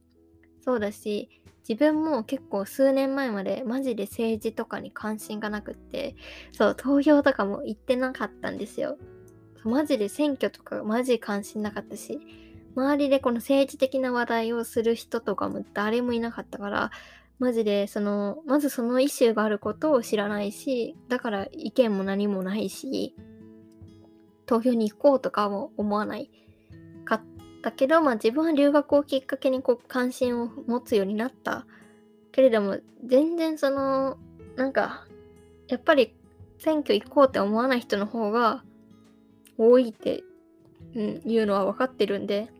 [0.60, 1.28] そうだし、
[1.66, 6.14] 自分も結構数年前までマジで政治とかに関心がなくって、
[6.52, 8.98] そう、投票とかも行ってなかったんですよ。
[9.64, 12.18] マジで選挙とかマジ関心なかったし、
[12.76, 16.90] 周りでこの政治的な話題をする人とかも誰もいなかったから、
[17.38, 23.14] マジでその、まずそのイシューがあることを知らないし、だから意見も何もないし、
[24.46, 26.30] 投票に行こうとかも思わない
[27.04, 27.22] かっ
[27.64, 31.64] だけど、まあ自分は留学をきっかけにこう関心を持つようになった
[32.30, 34.18] けれども、全然その、
[34.54, 35.06] なんか、
[35.68, 36.14] やっぱり
[36.58, 38.62] 選挙行こうって思わない人の方が
[39.56, 40.22] 多いって、
[40.94, 42.50] うん、いうのは分かってるんで、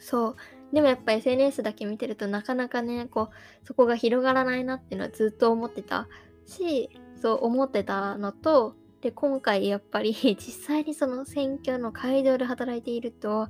[0.00, 0.36] そう。
[0.72, 6.08] でもやっぱ SNS だけ見てるとなかなかね、こう、そこが広がらないなっていうのはずっと思ってた
[6.46, 6.90] し、
[7.22, 13.48] そう思ってたのと、で、今回やっぱり 実際にその選挙の会場で働いていると、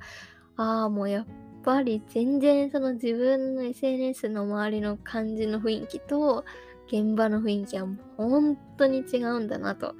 [0.57, 1.27] ああ、もうやっ
[1.63, 6.45] ぱり全然その自分の SNS の周りの感じの雰囲気と
[6.87, 7.87] 現場の雰囲気は
[8.17, 9.95] 本当に違うんだなとっ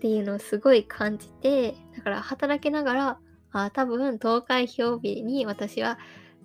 [0.00, 3.18] ていうのをすごい感じてだから働きながら
[3.52, 5.98] あ多分投開票日に私は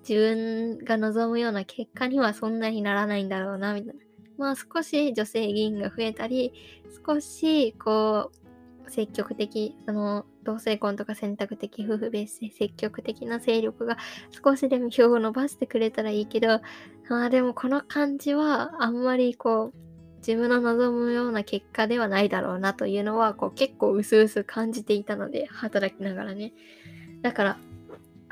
[0.07, 4.06] 自分が望むような結果にはそんなにならないんだろうなみたいな。
[4.38, 6.53] まあ少し女性議員が増えたり
[7.05, 8.47] 少しこう
[8.89, 13.97] 積極的、その同性婚とか選択的夫婦別姓、積極的な勢力が
[14.43, 16.61] 少しでも票を伸ばしてくれたらいいけど、
[17.09, 19.77] まあでもこの感じはあんまりこう、
[20.19, 26.53] 自分の望むような結果ではないだろうなというのはこう結構薄々感じていたので、働きながらね。
[27.21, 27.57] だから、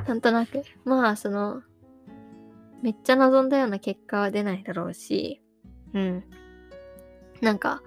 [0.07, 1.61] なんとなく、まあその、
[2.81, 5.41] めっちゃ望んだような結果は出ないだろうし、
[5.95, 6.23] うん。
[7.41, 7.81] なんか、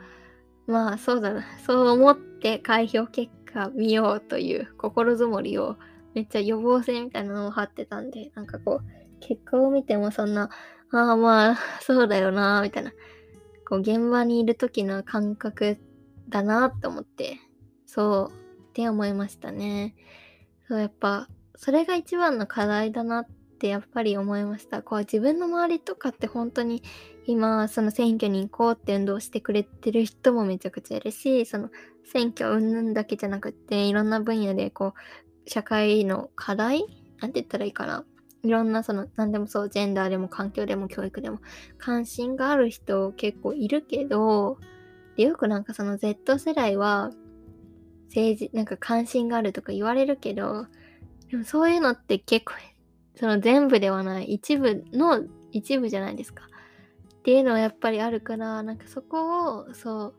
[0.67, 1.45] まあそうだな。
[1.65, 5.77] そう思って開票結果見ようという心づもりを
[6.15, 10.51] めっちゃ予防線みたいなのを貼ってたんで、なんかこう、結果を見てもそんな、
[10.91, 12.93] ああまあ、そうだよな、みたいな。
[13.69, 15.79] こう、現場にいる時の感覚
[16.29, 17.39] だなって思って、
[17.87, 19.95] そう、って思いましたね。
[20.67, 23.27] そう、やっぱ、それが一番の課題だなっ
[23.59, 24.83] ってやっぱり思いました。
[24.83, 26.83] こう、自分の周りとかって本当に
[27.29, 31.69] 今その選挙に行こうって運動してくれてる人もめちゃくちゃいるしその
[32.11, 34.95] 選挙云々だけじゃなくていろんな分野でこ
[35.47, 36.87] う社会の課題
[37.21, 38.07] なんて言ったらいいかな
[38.43, 41.41] いろんなその何でもそうジェンダーでも環境でも教育でも
[41.77, 44.59] 関心がある人結構いるけど
[45.17, 47.11] でよくなんかその Z 世代は
[48.07, 50.67] 政治なんか関心があるとか言われるけど
[51.31, 52.55] でもそういうのって結構
[53.19, 56.45] その全部ではない一部の一部じゃないですか。
[57.19, 60.15] っていうのはやっぱりあるからなんかそこをそ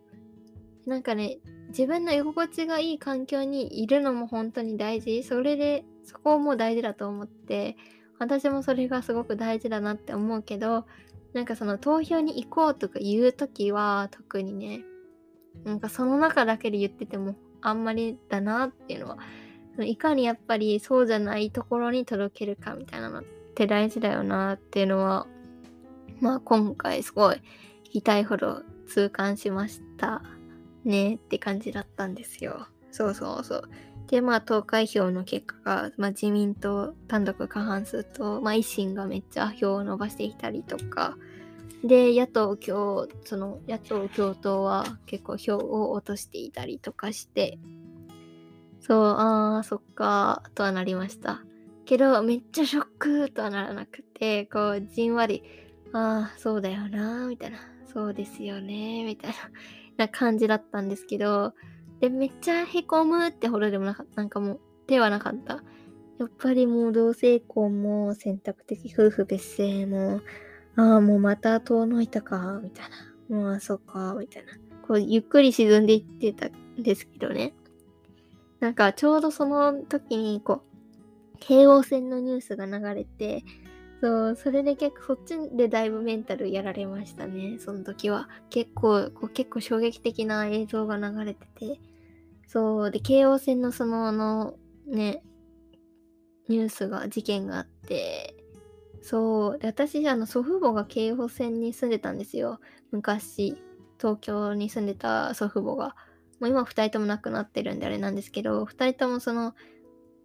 [0.86, 1.38] うなんかね
[1.70, 7.78] 自分の居心地がいい環境にいるのも本当に大事それでそこも大事だと思って
[8.20, 10.86] 私もそれがすごく大事だなって思うけど
[11.34, 14.82] なんかその投票に行こうとか言う時は特にね
[15.64, 19.18] なんかその中だけで言っててもあんまりだなっていうのは
[19.86, 23.24] いかにやっぱりそうじゃないところに届けるかみたいなのっ
[23.56, 25.28] て大事だよなっていうのは
[26.20, 27.42] まあ今回すごい
[27.92, 30.22] 痛いほど痛感しました
[30.84, 32.68] ねって感じだったんですよ。
[32.92, 33.70] そうそうそう。
[34.08, 41.16] で、まあ投開票の結果が、まあ、自民党単独過半数と、まあ、維新がめっちゃ票を伸ばしていたりとか、
[41.84, 47.60] で、野党共、その野党共闘は結構票を落としていたりとかして、
[48.82, 51.44] そう、ああ、そっか、とはなりました。
[51.86, 55.44] けど、めっちゃショックとはならなくて、こう、じんわり、
[55.94, 57.60] ああ、そうだよな、みたいな。
[57.92, 59.38] そうですよね、みたいな
[59.98, 61.54] な感じだったんですけど、
[62.00, 64.22] で、めっちゃへこむってほどでもなかった。
[64.22, 65.64] なんかもう、ではなかった。
[66.20, 70.22] やっぱりもう同性婚も選択的夫婦別姓も、
[70.76, 72.90] ああ、もうまた遠のいたか、みたい
[73.30, 73.36] な。
[73.36, 74.54] もうあ、そっか、みたいな。
[74.88, 77.54] こう、ゆっくり沈んでいってたんですけどね。
[78.60, 83.44] なんか、ちょうどその時に、こう、京王線のニュースが流れて、
[84.02, 88.30] そう、それで結構そっちでだいぶメンタルやられましたね、その時は。
[88.50, 91.80] 結構、こう結構衝撃的な映像が流れてて。
[92.48, 94.56] そう、で、京王線のその、あの、
[94.88, 95.22] ね、
[96.48, 98.36] ニュースが、事件があって、
[99.02, 102.60] そう、で、私、あの、祖父母が京王線に住んでたんですよ。
[102.92, 103.62] 昔、
[103.98, 105.96] 東京に住んでた祖父母が。
[106.40, 109.54] もう今2人とも亡くなってるんであれなんですけど、2人ともその、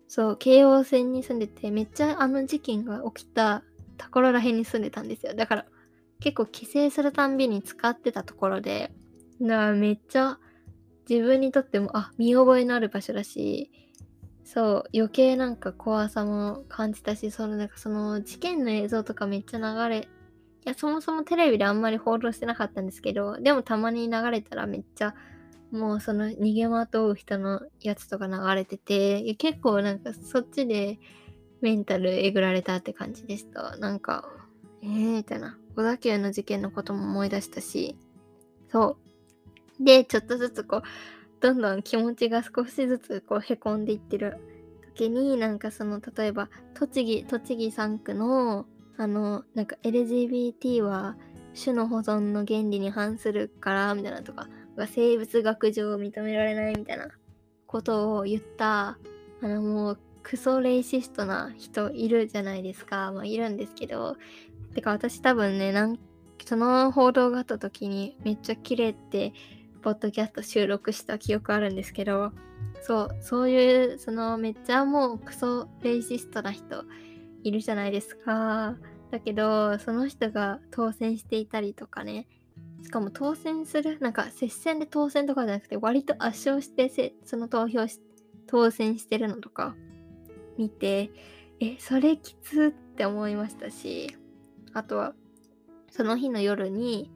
[0.08, 3.62] そう、京王線に住んでて、めっちゃあの事件が起きた
[3.96, 5.34] ところらへんに住んでたんですよ。
[5.34, 5.66] だから、
[6.20, 8.92] 結構帰省するたんびに使ってたところで、
[9.40, 10.38] だからめっちゃ
[11.08, 13.70] 自分にとっても、あ、見覚えのある場所だし、
[14.44, 20.08] そう、余計なんか怖さも感じたし、そのなんかその事件の映像とかめっちゃ流れ、
[20.66, 25.14] いや、そもそもテレビであんまり報道してなかったんですけど、でもたまに流れたらめっちゃ
[25.74, 30.98] もうその逃げまとう人のやつとか流れてて、結構なんかそっちで
[31.60, 33.76] メンタルえぐられたって感じでした。
[33.76, 34.28] なんか、
[34.82, 35.58] えーみたいな。
[35.76, 37.96] 小田急の事件のことも思い出したし、
[38.70, 38.96] そ
[39.80, 39.84] う。
[39.84, 40.82] で、ちょっとずつこう、
[41.40, 44.38] どんどん気持ちが少しずつこうへこんでいってる
[44.94, 48.66] けになんかその例えば栃木栃木3区の
[48.96, 51.16] あのなんか LGBT は
[51.60, 57.08] 種の保存の原理に反するからみたいなとかが生物学上認められないみたいな
[57.66, 58.98] ことを言った
[59.42, 63.12] あのもうクソレイシストな人いるじゃないですか。
[63.12, 64.16] まあいるんですけど。
[64.74, 65.98] てか私多分ねなん
[66.44, 69.32] その報道があった時にめっちゃ綺麗って
[69.82, 72.32] ポッドキャスト収録した記憶あるんですけど。
[72.82, 76.84] そうそういうそのめっちゃもうクソレイシストな人
[77.42, 78.76] いるじゃないですか。
[79.10, 82.26] だけどその人が当選していたりとかね
[82.84, 87.98] しかも当選するなんか接戦で当選とかじゃなくて割と圧勝してせその投票し
[88.46, 89.74] 当選してるのとか
[90.58, 91.10] 見て
[91.60, 94.14] えそれきつって思いましたし
[94.74, 95.14] あとは
[95.90, 97.10] その日の夜に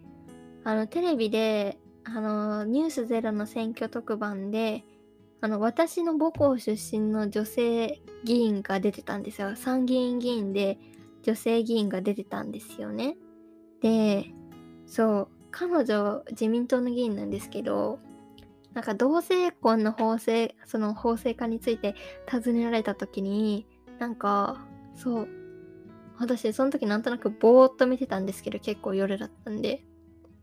[0.64, 4.84] あのテレビであのニュースゼロの選挙特番で
[5.42, 9.54] あの私の母校出身の女性議員が出てたんですよ。
[9.54, 10.78] 参議院議員で
[11.22, 13.16] 女性議員が出てたんですよね。
[13.80, 14.32] で
[14.86, 15.37] そう。
[15.50, 17.98] 彼女自民党の議員なんですけど
[18.74, 21.94] なんか同性婚の法制その法制化について
[22.30, 23.66] 尋ねられた時に
[23.98, 25.28] なんかそう
[26.18, 29.84] 私、その時なんとなくぼーっと見てたんですけど、結構夜だったんで。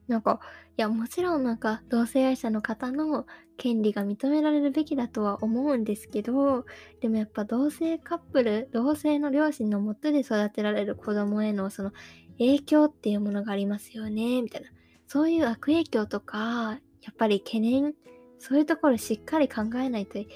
[0.07, 0.39] なんか、
[0.77, 3.25] いや、もちろんなんか、同性愛者の方の
[3.57, 6.65] 権利が認められるべきだとは思うんですけど、
[7.01, 11.91] でもやっぱ同性カップル、同性の両親のもとで育てられる子供へのその
[12.37, 14.69] 影響っていうものがありますよね、みたいな。
[15.07, 17.93] そういう悪影響とか、やっぱり懸念、
[18.39, 20.27] そういうところしっかり考えないとい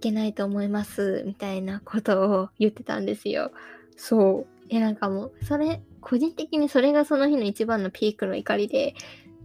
[0.00, 3.52] けないと思います、みたいなことを言ってたんですよ。
[3.96, 4.56] そう。
[4.68, 8.94] え、なんかもう、それ、個人的にそれがその日の一番のピークの怒りで、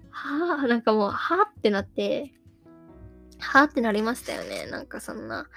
[0.09, 2.33] はあ、なんかもう、はあってなって、
[3.39, 4.67] はあってなりましたよね。
[4.69, 5.47] なんかそんな、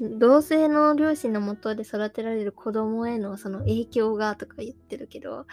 [0.00, 5.46] 同性の両親のもとで育てられる子供へのその影響がとか言ってるけど、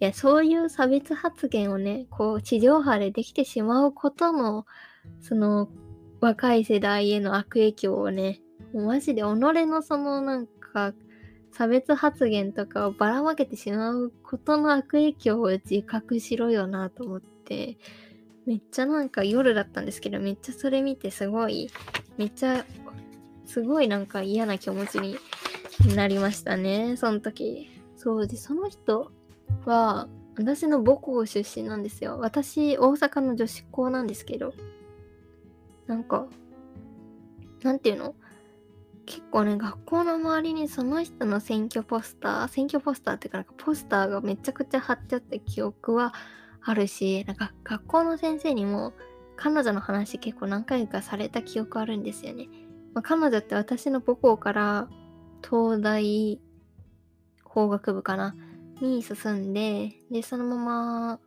[0.00, 4.66] いや、そういう差別発言をね、こう、地上波でできてしまうことの、
[5.20, 5.68] その、
[6.20, 8.40] 若い世代への悪影響をね、
[8.72, 10.92] もうマジで己のそのなんか
[11.52, 17.78] 差別発言とかをばらまけてしまうことの悪影響を自覚しろよなと思って
[18.46, 21.70] めっちゃなんか夜だったんですけどめっちゃそれ見てすごい
[22.16, 22.64] めっちゃ
[23.46, 25.16] すごいなんか嫌な気持ちに
[25.94, 27.70] なりましたねその時。
[27.96, 29.10] そうでその人
[29.64, 32.18] は私の母校出身なんですよ。
[32.18, 34.54] 私大阪の女子校なんですけど。
[35.86, 36.26] なんか
[37.62, 38.14] なんていうの？
[39.06, 46.12] 結構ね、学校の周りにその人の選挙ポスター、選挙ポスターっていうかなんかポスターがめちゃくちゃ貼ってあった記憶は
[46.60, 48.92] あるし、なんか学校の先生にも
[49.36, 52.48] 彼女の話結構何回かされた記憶あるんですよね。
[52.92, 54.88] まあ、彼女って私の母校から
[55.42, 56.38] 東大
[57.44, 58.36] 法学部かな。
[58.80, 61.20] に進んで、で、そのまま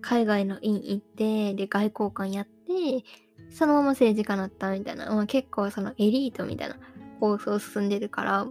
[0.00, 3.04] 海外の院行って、で、外交官やって、
[3.50, 6.78] そのまま政治家になったみたいな、まあ、結構そのエリートみたいな
[7.20, 8.46] 構想進んでるから、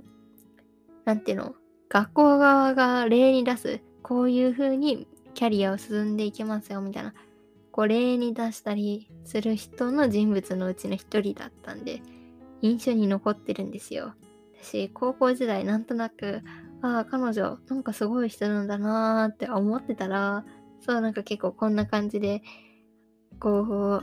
[1.06, 1.56] なんていうの、
[1.89, 7.14] 学校側が例に出す、こういう風にキャリアを進んでいきますよ、みたいな、
[7.72, 12.02] こう例に出したりする人の人物のうちの一人だったんで、
[12.62, 14.14] 印象に残ってるんですよ。
[14.62, 16.41] 私、高校時代なんとなく、
[16.82, 20.45] ああ、彼女、なんかすごい人なんだなーって思ってたら、
[20.82, 22.41] そう、なんか結構こんな感じで、
[23.39, 24.01] こ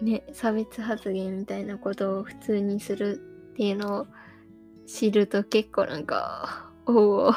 [0.00, 3.20] う、ね、差別発言みたいなことを普通にする
[3.52, 4.06] っていうのを
[4.86, 7.32] 知ると結構なんか、おお、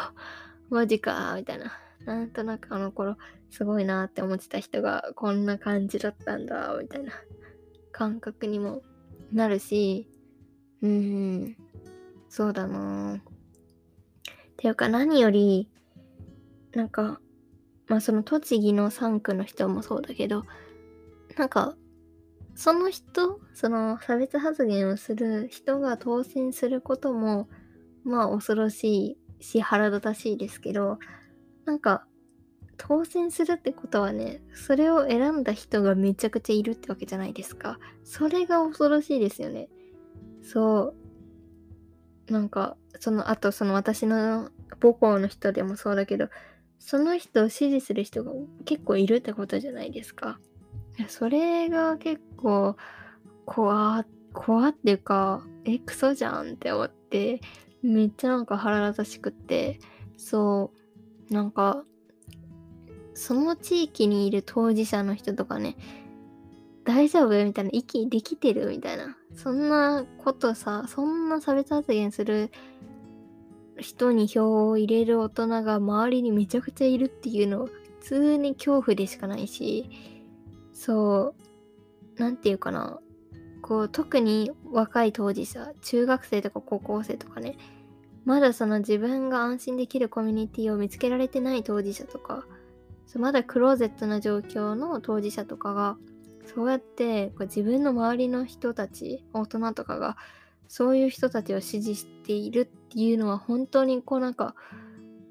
[0.69, 1.71] マジか、みたいな。
[2.05, 3.17] なんとなくあの頃
[3.49, 7.11] すごいなって思ってた人がこんな感じだったんだ、みたいな
[7.91, 8.81] 感覚にも
[9.33, 10.09] なるし、
[10.81, 11.57] うん、
[12.29, 13.21] そうだな
[14.57, 15.69] ていうか何より、
[16.73, 17.19] なんか、
[17.87, 20.43] まあその栃木の3区の人もそうだけど、
[21.37, 21.75] なんか
[22.57, 27.47] その人、その差別発言をする人が当選することも、
[28.03, 30.97] まあ恐ろしいし腹立たしいですけど、
[31.65, 32.07] なんか、
[32.75, 37.77] 当選するってことはね、それを選んだ人がめちゃくちゃいるってわけじゃないですか。
[38.03, 39.69] それが恐ろしいですよね。
[40.41, 41.06] そう。
[42.29, 44.49] なんか、その、あとその私の
[44.81, 46.29] 母校の人でもそうだけど、
[46.79, 48.31] その人を支持する人が
[48.65, 50.39] 結構いるってことじゃないですか。
[51.07, 52.75] それが結構
[53.45, 57.41] 怖怖っていうかえクソじゃんって思って
[57.83, 59.79] めっちゃなんか腹立たしくって
[60.17, 60.71] そ
[61.29, 61.83] うなんか
[63.13, 65.75] その地域にいる当事者の人とかね
[66.83, 72.51] 大丈夫みたいな息できてるみたいなそんなことさ、そんな差別発言する
[73.77, 77.71] 人に票を入れる大人が周りにめちゃくちゃいるっていうの普
[78.01, 79.89] 通に恐怖でしかないし、
[80.73, 81.35] そ
[82.17, 82.99] う、なんていうかな。
[83.61, 87.57] こう、特に若い当事者、中学生とか高校生とかね、
[88.25, 92.45] まだその自分が安心できるコミュニティを見つけられてない当事者とか、
[93.05, 95.97] そうまだクローゼットな状況の当事者とかが、
[96.53, 100.17] そうやってこう自分の周りの人たち、大人とかが、
[100.67, 104.55] そういう人たちを支持しているっていうのは本当にこうなんか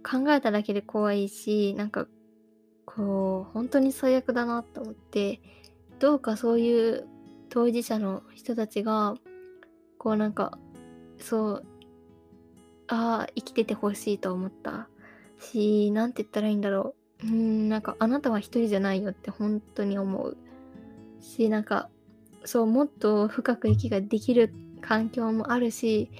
[0.02, 2.06] 考えただけで怖いし、なんか
[2.84, 5.40] こう本当に最悪だなと思って、
[5.98, 7.06] どうかそういう
[7.48, 9.14] 当事者の人たちが、
[9.98, 10.58] こうなんか、
[11.18, 11.66] そう、
[12.88, 14.88] ああ、生きててほしいと思った
[15.40, 17.26] し、なんて言ったらいいんだろう。
[17.26, 20.36] うん、なんかあなたは一人じゃないよって本当に思う。
[21.20, 21.88] し、なんか、
[22.44, 26.10] そう、もっと深く息ができる環境もあるし、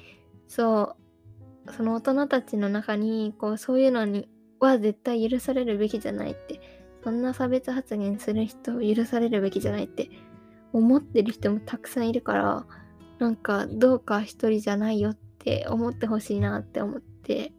[0.48, 0.96] そ
[1.66, 4.28] う、その大人たちの中に、こう、そういうのに
[4.60, 6.60] は絶対許されるべきじゃないって、
[7.02, 10.10] そんな差別発言する人を許されるべきじゃないって
[10.72, 12.66] 思ってる人もたくさんいるから、
[13.18, 17.52] なんか、どうか一人じゃないよって思ってほしいなって思って、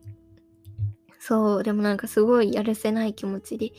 [1.20, 3.74] そう、でもなんかすごいやるせない気持ちに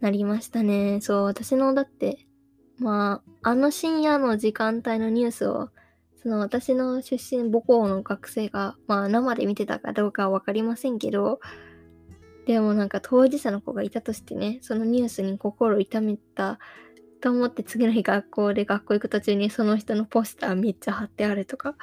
[0.00, 1.00] なりましたね。
[1.00, 2.25] そう、私のだって、
[2.78, 5.70] まあ、あの深夜の時間帯のニュースを、
[6.22, 11.40] その私の出身母校の学生が、まあ生で見てたかどうかはわかりませんけど、
[12.46, 16.58] でもなんか当事者の子がいたとしてね、そのニュースに心痛めた
[17.20, 21.76] と思って次の日学校で学校行く途中にその人のポスターめっちゃ貼ってあるとか、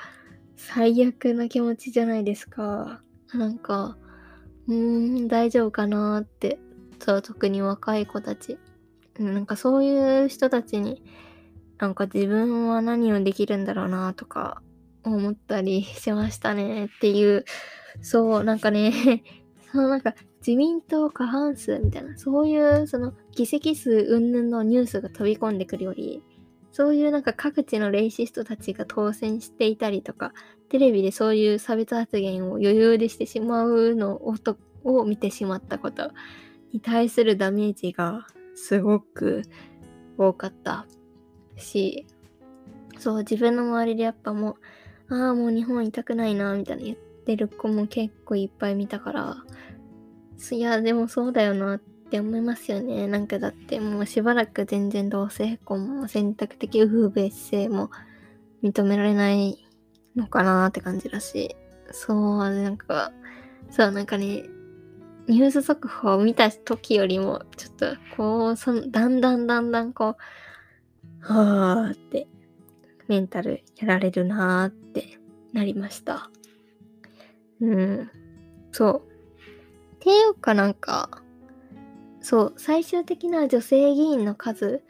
[0.56, 3.02] 最悪な気持ちじゃないですか。
[3.34, 3.98] なんか、
[4.68, 6.60] うーん、大丈夫かなって。
[7.00, 8.58] そう、特に若い子たち。
[9.20, 11.04] なんかそういう人たちに、
[11.78, 14.62] なんか自分は何をできるんだろうなとか
[15.04, 17.46] 思ったりしましたねっていう、
[18.02, 19.24] そう、なんかね
[19.72, 26.24] そのなんか自民党過半数みたいな、そういうその議席数云々のニュースが飛び込んでくるより、
[26.72, 30.34] そういうなんか各地のレイシストたちが当選していたりとか、
[30.70, 34.20] テレビでそういう差別発言を余裕でしてしまうの
[34.84, 36.12] を見てしまったこと
[36.72, 38.26] に対するダメージが
[38.64, 39.42] すごく
[40.18, 40.86] 多かった
[41.58, 42.08] し、
[42.98, 44.56] そう、自分の周りでやっぱも
[45.10, 49.36] う、ああ、もう日本痛くないな、みたいな言ってる子も結構いっぱい見たから、
[50.50, 53.06] いや、でもそうだよなって思いますよね。
[53.08, 57.92] なんかだってもうしばらく全然同性婚も選択的夫婦別姓も
[58.64, 59.58] 認められない
[60.16, 61.58] のかなって感じだし。
[61.92, 63.12] そう、なんか、
[63.70, 64.46] そう、なんかね、
[65.28, 67.86] ニュース速報を見た時よりも、ちょっと、
[68.18, 72.28] こう、その、だんだんだんだんこう、はーって、
[73.08, 75.20] メンタルやられるなーって
[75.54, 76.30] なりました。
[77.62, 78.12] うん。
[78.72, 79.02] そう。
[79.96, 81.22] っていうかなんか、
[82.20, 84.84] そう、最終的な女性議員の数、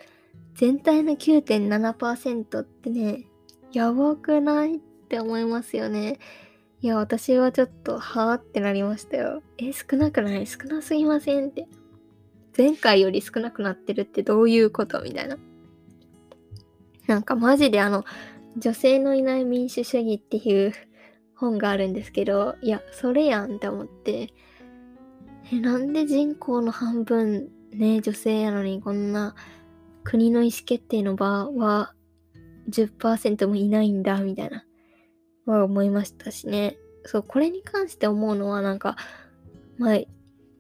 [0.56, 3.26] 全体の9.7%ってね、
[3.72, 6.20] やばくないって思いますよね。
[6.84, 9.42] いや、私はちょっと、はぁってなりましたよ。
[9.58, 10.46] え、少なくない？
[10.46, 11.66] 少なすぎませんって。
[12.58, 15.02] 前回より少なくなってるってどういうこと？
[15.02, 15.38] みたいな。
[17.08, 18.04] なんかマジであの、
[18.58, 20.74] 女性のいない民主主義っていう
[21.36, 24.34] 本があるんですけど、いや、それやんって思って、
[25.54, 29.36] え、なんで人口の半分ね、女性やのにこんな
[30.04, 31.94] 国の意思決定の場は
[32.70, 34.66] 10%もいないんだ、みたいな、
[35.46, 36.78] は思いましたしね。
[37.06, 38.96] そう、これに関して思うのはなんか、
[39.78, 40.00] まあ、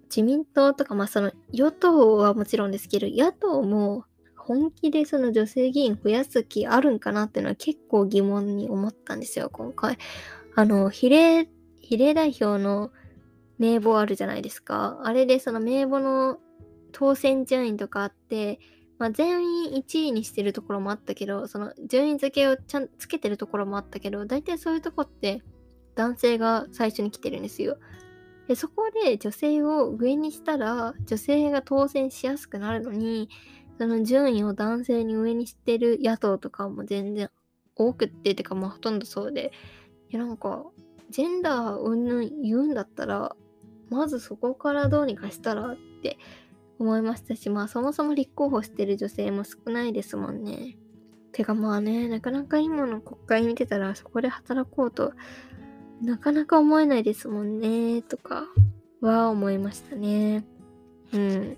[0.06, 4.06] 自民党とか、まあその与党はもちろんですけど、野党も
[4.36, 9.98] 本気でその女性議員増やす気あるんかなっていうのは結構疑問に思ったんですよ、今回。
[10.56, 11.48] あの、比例、
[11.82, 12.92] 比例代表の
[13.58, 15.00] 名簿あるじゃないですか。
[15.04, 16.38] あれでその名簿の
[16.92, 18.60] 当選順位とかあって、
[19.00, 25.41] まあ、全員1位にしてるところもあったけど、その順位付けをちゃんつけてるところもあったけど、大体そういうとこって
[25.96, 27.78] 男性が最初に来てるんですよ。
[28.48, 33.30] でそこで女性を上にしたら女性が当選しやすくなるのに
[33.78, 37.30] その順位を男性に上にしてる野党とかも全然
[37.76, 39.52] 多くっててかまあほとんどそうで
[40.10, 40.66] いやなんか
[41.10, 43.36] ジェンダーうんぬん言うんだったら
[43.89, 46.18] まずそこからどうにかしたらって
[46.84, 50.78] 思いましたし、まあそもそも立候補してる女性も少ないですもんね。
[51.32, 55.14] てかまあね、なかなか今の国会見てたらそこで働こうと
[56.04, 58.46] なかなか思えないですもんね、とか
[59.00, 60.44] は思いましたね。
[61.14, 61.58] うん。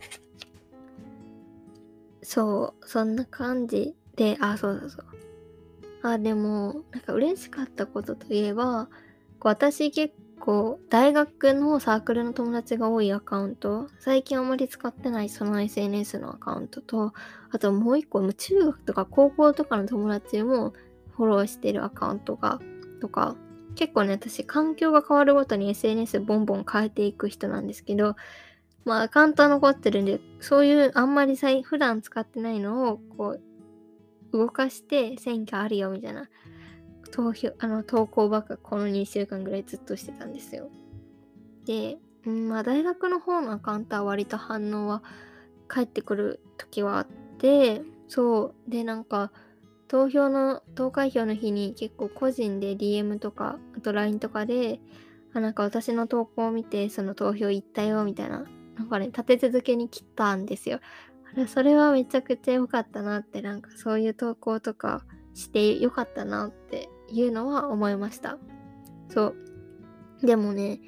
[2.21, 5.05] そう、そんな感じで、あ、そうそうそう。
[6.03, 8.87] あ、でも、なんか嬉しかったことといえば、
[9.39, 10.13] 私結
[10.45, 17.13] 構大学のサークルの友達が多いアカウント、最近あんまり使ってないその SNS のアカウントと、
[17.49, 20.73] あともう一個、中学とか高校とかの友達も
[21.17, 22.59] フォローしてるアカウントが、
[23.01, 23.35] とか、
[23.73, 28.15] 結構ね、私環境が変わるごとに SNS ボンボン変えていく人なんですけど、
[28.85, 36.29] まあアカウントは残ってるんで、そういうあんまり普段使ってないのをこう動かして選挙あるよみたいな
[37.15, 40.67] 投票あの投稿ばっかこの2週間ぐらいずっとしてたんですよ。
[41.65, 45.01] で、うん、まあ大学の方のアカウントは割と反応は
[45.69, 47.07] 返ってくる時はあっ
[47.37, 49.31] てそうでなんか
[49.87, 54.81] 投票の投開票の日に結構個人で DM とかあと LINE とかで
[55.33, 58.43] あなんか私の投稿を見てその投票行ったよみたいな
[58.75, 60.81] なんかね立て続けに来たんですよ
[61.47, 68.37] それはめちゃくちゃ良かったなってなんかそういう投稿とかして良かったなっていうのは思いました。
[69.09, 69.33] そ
[70.21, 70.25] う。
[70.25, 70.79] でもね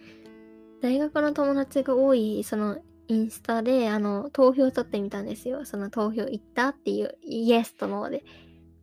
[0.81, 5.65] 大学の友達が多いそのインスタであの投票取ってみたんですよ。
[5.65, 8.23] その投票行ったっていうイエスとノーで、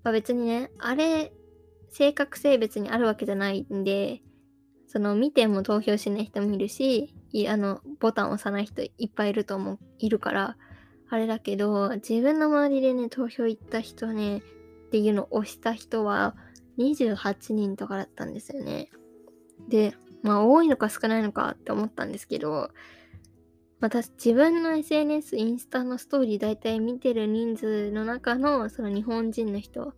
[0.03, 1.33] まあ、別にねあれ
[1.91, 4.23] 性格性別にあるわけじゃないんで
[4.87, 7.15] その見ても投票しない人もいるし
[7.49, 10.57] あのボタンを押さない人いっぱいいると思ういるから
[11.15, 14.41] あれだけど、自分の周りでね、投票行った人ね、っ
[14.91, 16.35] ていうのを押した人は
[16.79, 18.91] 28人とかだったんですよね。
[19.69, 22.71] で、まあ多いのか少ないのかって思ったんですけど、
[23.81, 29.93] 私自分の SNS、インスタのストーリー大体見てる人数の中のその日本人の人、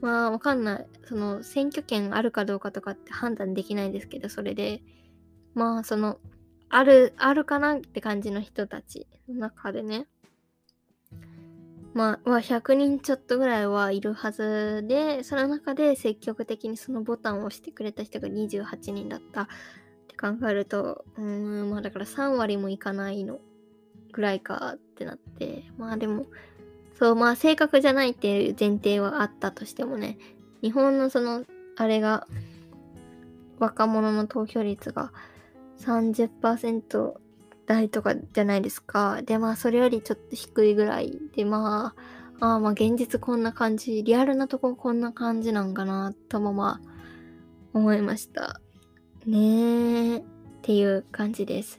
[0.00, 0.86] まあわかんない。
[1.04, 4.82] その選挙権あるかどうかとかって判断できないですけど、それで、
[5.54, 6.18] まあその、
[6.68, 10.06] ある、あるかなって感じの人たちの中でね、
[11.94, 19.46] まあ、100人ちょっとぐらいはいるはずで、その中で積極的にそのボタンを押してくれた人が28人だったっ
[20.06, 21.24] て考えると、うー
[21.66, 23.40] ん、まあだから3割もいかないの
[24.12, 26.26] ぐらいかってなって、まあでも、
[26.98, 30.18] そう、まあ正確じゃないっていう前提はあったとしてもね、
[30.62, 31.44] 日本のその、
[31.76, 32.26] あれが、
[33.58, 35.12] 若者の投票率が
[35.80, 37.14] 30%
[37.68, 39.20] 台とかじゃないですか。
[39.22, 41.94] で、まあ、それよりちょっと低いぐらいで、ま
[42.40, 46.88] あ、ああ、まあ、現実こんな感じ、リアルなとここんな感じなんかな、ともまあ、
[47.74, 48.60] 思いました。
[49.26, 50.22] ねえ、っ
[50.62, 51.78] ていう感じです。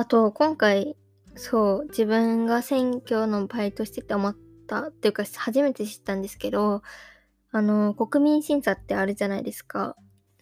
[0.00, 0.96] あと、今回、
[1.34, 4.36] そう、自分が選挙のバイトしてて思っ
[4.66, 6.80] たっていうか、初めて知ったんですけど、
[7.52, 9.96] あの、国民審査ってあるじゃないですか。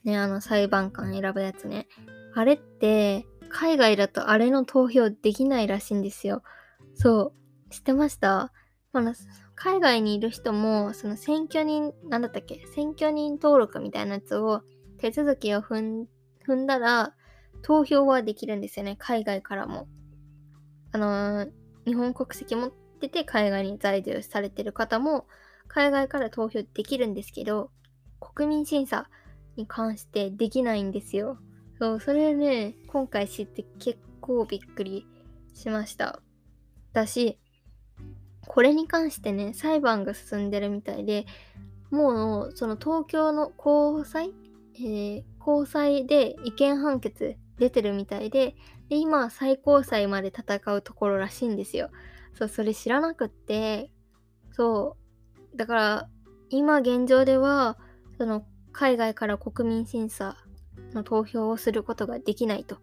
[0.05, 1.89] ね、あの、裁判官選ぶやつね。
[2.37, 6.45] あれって、海外だとあれの投票できないらしいんですよ。
[6.95, 7.33] そ
[7.69, 7.73] う。
[7.73, 8.53] 知ってました？
[8.93, 9.13] あの、
[9.57, 12.65] 海外にいる人も、その選挙人、なんだったっけ？
[12.77, 14.63] 選挙人登録みたいなやつを、
[14.99, 17.17] 手続きを踏んだら、
[17.63, 19.89] 投票はできるんですよね、海外からも。
[20.93, 21.51] あのー、
[21.87, 25.27] 日本国籍持ってて海外に在住されてる方も、
[25.67, 27.71] 海外から投票できるんですけど、
[28.21, 29.09] 国民審査
[29.57, 31.39] に関してできないんですよ。
[31.79, 35.07] そう、それね、今回知って結構びっくり
[35.55, 36.21] しました。
[36.93, 37.39] だし、
[38.47, 41.27] これに関してね、裁判が進んでるみたいで、
[41.91, 44.33] もう、その東京の高裁
[44.81, 48.55] えー、高裁で違憲判決出てるみたいで、
[48.89, 51.91] で、今、最高裁まで戦うところらしいんですよ。
[52.35, 53.91] そう、それ知らなくって、
[54.53, 54.97] そ
[55.55, 56.09] う、だから、
[56.51, 57.79] 今現状では、
[58.17, 60.37] その、海外から国民審査
[60.95, 62.79] の投票をすることができないと。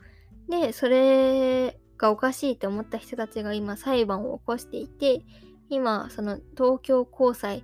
[0.49, 5.21] で、それがおかしいと思った人たちが今裁判を起こしていて、
[5.69, 7.63] 今、その東京高裁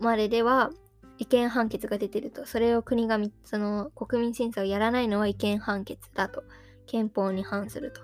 [0.00, 0.70] まででは
[1.18, 2.46] 違憲判決が出てると。
[2.46, 6.44] それを国がその国民審査をやらないのは違憲判決だと。
[6.86, 8.00] 憲法に反すると。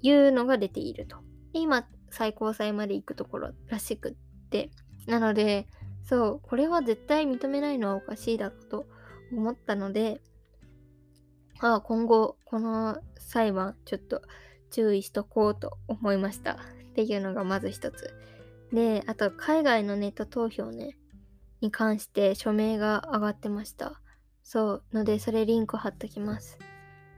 [0.00, 1.18] いうのが出ていると。
[1.52, 4.70] で今、最高裁まで行くところらしくって。
[5.06, 5.66] なので、
[6.04, 8.86] そう、これは絶対認めないのはおかしいだろうと
[9.32, 10.20] 思ったので、
[11.60, 14.22] ああ、今後、この裁判、ちょっと
[14.70, 16.52] 注意しとこうと思いました。
[16.52, 16.56] っ
[16.94, 18.14] ていうのがまず一つ。
[18.72, 20.96] で、あと、海外のネット投票ね。
[21.64, 24.00] に関して署名が上がってました。
[24.42, 24.84] そう。
[24.92, 26.58] ので、それリンク貼っときます。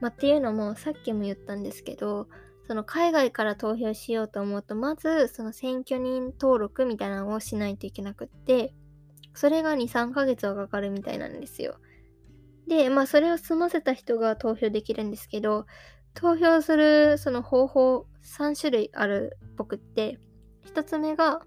[0.01, 2.29] まあ、っていうのも、さっきも言ったんですけど、
[2.69, 8.73] その海外から投票しようと思うと、まず、その選挙人登録みたいなのをしないといけなくって、
[9.35, 11.79] それが2、3ヶ月はかかるみたいなんですよ。
[12.69, 15.67] で、まあそれを済ませた人が投票できるんですけど、
[16.15, 20.19] 投票するその方法3種類あるっぽくって、
[20.65, 21.43] 1つ目が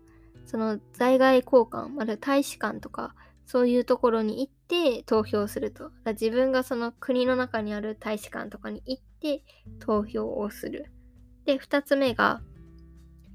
[0.50, 3.14] その在外交換、まだ大使館とか
[3.46, 5.92] そういうところに行って投票すると。
[6.08, 9.44] 自分がその国の中にある大使館とかに行って
[9.80, 10.92] 投票をする。
[11.46, 12.42] で、2つ目が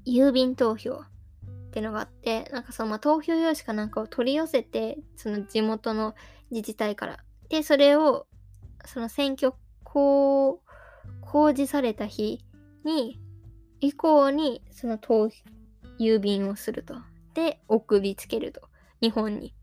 [0.05, 6.15] 郵便投票ってのがあって、なんかそのまあ投票用紙かなんかを取り寄せて、その地元の
[6.51, 7.19] 自治体から。
[7.47, 8.27] で、それを
[8.83, 9.53] その選挙
[9.85, 10.61] 公
[11.21, 12.43] 公示された日
[12.83, 13.21] に、
[13.79, 15.29] 以降にその投
[15.99, 16.95] 郵便をすると。
[17.33, 18.61] で、送りつけると。
[19.01, 19.55] 日本に。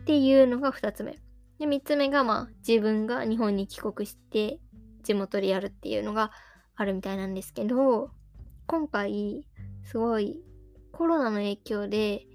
[0.00, 1.18] っていうのが2つ目。
[1.58, 4.58] で、3つ目がまあ自分が日本に帰国して
[5.02, 6.30] 地元でやるっていうのが
[6.76, 8.10] あるみたいなんですけど、
[8.66, 9.46] 今回
[9.84, 10.42] すごい
[10.92, 12.26] コロナの影響で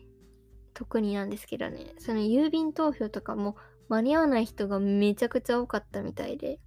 [0.74, 3.56] 特になんですけどね、その郵便投票とかも
[3.90, 6.60] 間に合わない人がめちゃくちゃ多かったみたいで、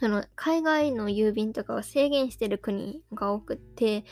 [0.00, 4.04] その海外の郵便とかは制限してる国が多くって、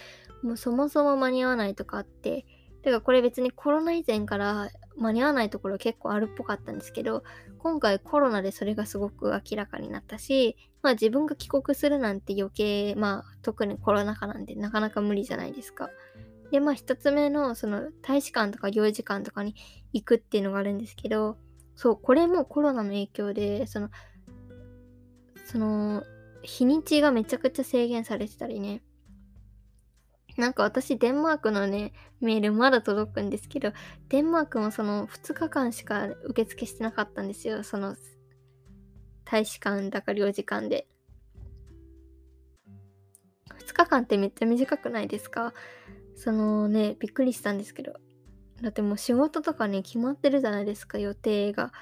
[0.42, 2.46] もうそもそも間に合わないとかあって、
[2.82, 7.22] てからこれ別にコロナ以前から間に合わないところ結構あるっぽかったんですけど、
[7.58, 15.90] 今回コロナでそれがすごく明らかになったし、まあ自分が帰国するなんて余計、まあ特にコロナ禍なんでなかなか無理じゃないですか。
[16.50, 19.54] で、まあ一つ目のその大使館とか領事館とかに
[19.92, 21.36] 行くっていうのがあるんですけど、
[21.76, 23.90] そう、これもコロナの影響で、その、
[25.44, 26.02] その、
[26.42, 28.82] 日にちがめちゃくちゃ制限されてたりね、
[30.40, 33.72] なんか私デンマークのね、メールまだ届くんですけど、
[34.08, 37.62] デンマークもその2日間しか受付してなかったんですよ。
[37.62, 37.94] その
[39.24, 40.88] 大使館だか領事館で。
[43.48, 45.52] 2日間ってめっちゃ短くないですか？
[46.16, 47.92] そのね、びっくりしたんですけど。
[48.60, 51.72] だってもう仕事とかね、決まってるじゃないですか、予定が。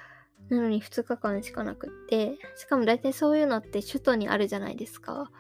[0.49, 2.39] なのに2日間しかなくって。
[2.57, 5.31] しかも大体そういうのって首都にあるじゃないですか。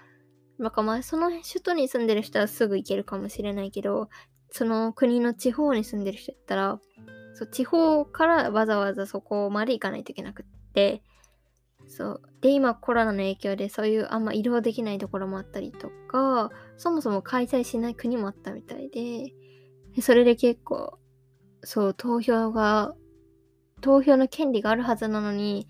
[0.58, 4.08] なんかまあその首都に住んでる人はすぐ行けるかもしれないけど、
[4.50, 6.80] その国の地方に住んでる人だったら、
[7.34, 11.02] そう地方からわざわざそこまで行かないといけなくって、
[11.86, 12.22] そう。
[12.40, 19.32] で、今コロナの影響でそういうあんま移動できないところもあったりとか、そもそも開催しない国もあったみたいで、
[19.94, 20.98] でそれで結構、
[21.62, 22.94] そう、投票が、
[23.80, 25.68] 投票の権利があるはずなのに、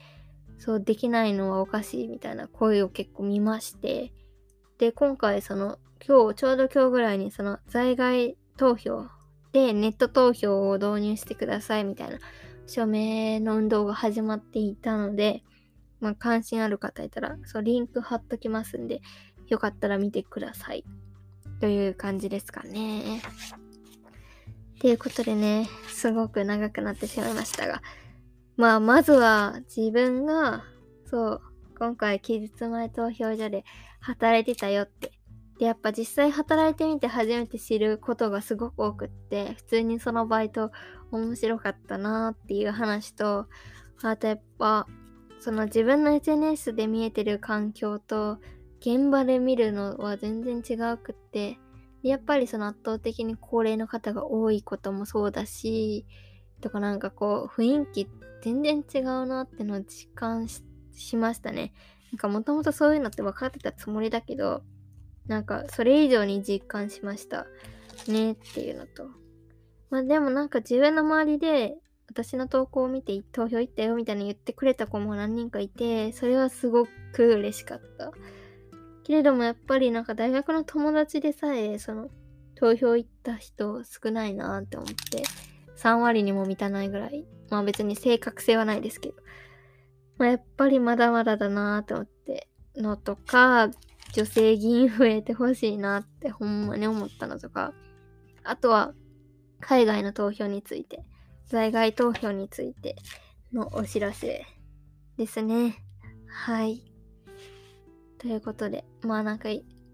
[0.59, 4.13] そうできないのはおかしいみたいな声を結構見まして、
[4.79, 9.07] で、今回その、今日、ちょうど今日ぐらいにその在外投票
[9.53, 12.19] でネット投票を導入してくださいみたいな
[12.69, 15.43] 署名の運動が始まっていたので、
[16.01, 19.01] まあ、関心ある方いたら、そう、リンク貼っときますんで、
[19.49, 20.85] よかったら見てください。
[21.61, 23.21] という感じですかね。
[24.81, 27.83] ということでね、すごく長くなってしまいましたが、
[28.57, 30.63] まあ、まずは自分が、
[31.05, 31.41] そう、
[31.77, 33.65] 今回期日前投票所で
[34.01, 35.13] 働いてたよって。
[35.59, 40.71] で、やっぱ実際働いてみて初めて知ることがすごく多くって、普通にそのバイト
[41.11, 43.47] 面白かったなっていう話と、
[44.03, 44.87] あとやっぱ、
[45.41, 48.39] その自分の SNS で見えてる環境と
[48.81, 51.59] 現場で見るのは全然違うくって、
[52.03, 56.07] やっぱりその圧倒的に高齢の方が多いこともそうだし、
[56.61, 58.09] とかなんかこう雰囲気
[58.43, 61.73] 全然違うなってのを実感ししましたね。
[62.13, 64.63] なんかもともとそういうのって分かってたつもりだけど、
[65.27, 67.47] なんかそれ以上に実感しました
[68.07, 69.09] ねっていうのと。
[69.91, 71.77] まあでもなんか自分の周りで
[72.09, 78.13] 私の投稿を見て投票行ったよみたいに言ってくれた子も何人かいて、それはすごく嬉しかった。
[79.05, 82.09] けれどもやっぱりなんか大学の友達でさえ、その
[82.55, 85.23] 投票行った人少ないなって思って、
[85.77, 87.27] 3割にも満たないぐらい。
[87.51, 89.15] まあ別に正確性はないですけど。
[90.19, 93.71] まあ、やっぱりまだまだだなと思ってのとか、
[94.13, 97.73] 女性議員増えてほしいなってほんまに思ったのとか、
[98.43, 98.95] あとは
[99.61, 101.05] 海外の投票について、
[101.47, 102.97] 在外投票について
[103.53, 104.45] のお知らせ
[105.17, 105.83] ですね。
[106.27, 106.85] はい。
[108.19, 109.49] ということで、まあなんか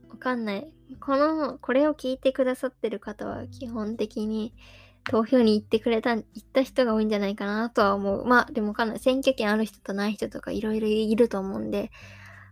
[0.08, 0.72] わかんない。
[1.00, 4.54] この、これを聞いてくださってる方は基本的に
[5.10, 8.24] 投票に行ってくれた、行った人が多いんじゃないかなとは思う。
[8.26, 11.90] まあ、でもかなり選挙権ある人とない人とかいろいろいると思うんで、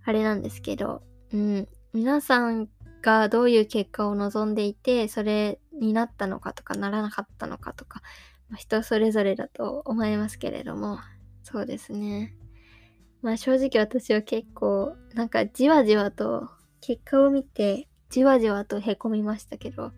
[0.04, 1.68] あれなんですけど、うん。
[1.92, 2.68] 皆さん
[3.02, 8.02] がどういう結果を望んでいて、それになったのかとか、ならなかったのかとか、
[8.48, 10.98] まあ、人それぞれだと思いますけれども、
[11.42, 12.34] そうですね。
[13.22, 16.50] まあ正直私は結構、なんかじわじわと
[16.80, 19.92] 結果を見て、じわじわとへこみましたけど、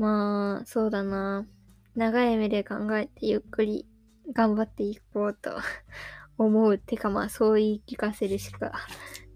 [0.00, 1.46] まあ、そうだな。
[1.94, 3.86] 長い目で考えてゆっくり
[4.32, 5.50] 頑張っていこうと
[6.38, 6.78] 思う。
[6.78, 8.72] てかまあ、そう言い聞かせるしか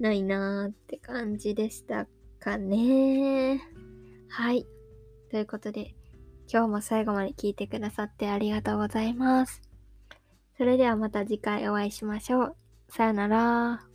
[0.00, 2.06] ないなーって感じでした
[2.40, 3.60] かね。
[4.30, 4.66] はい。
[5.30, 5.94] ということで、
[6.50, 9.60] 今日も最後まで聞いてくださってありがとうございます。
[10.56, 12.56] それではまた次回お会いしましょう。
[12.88, 13.86] さよなら。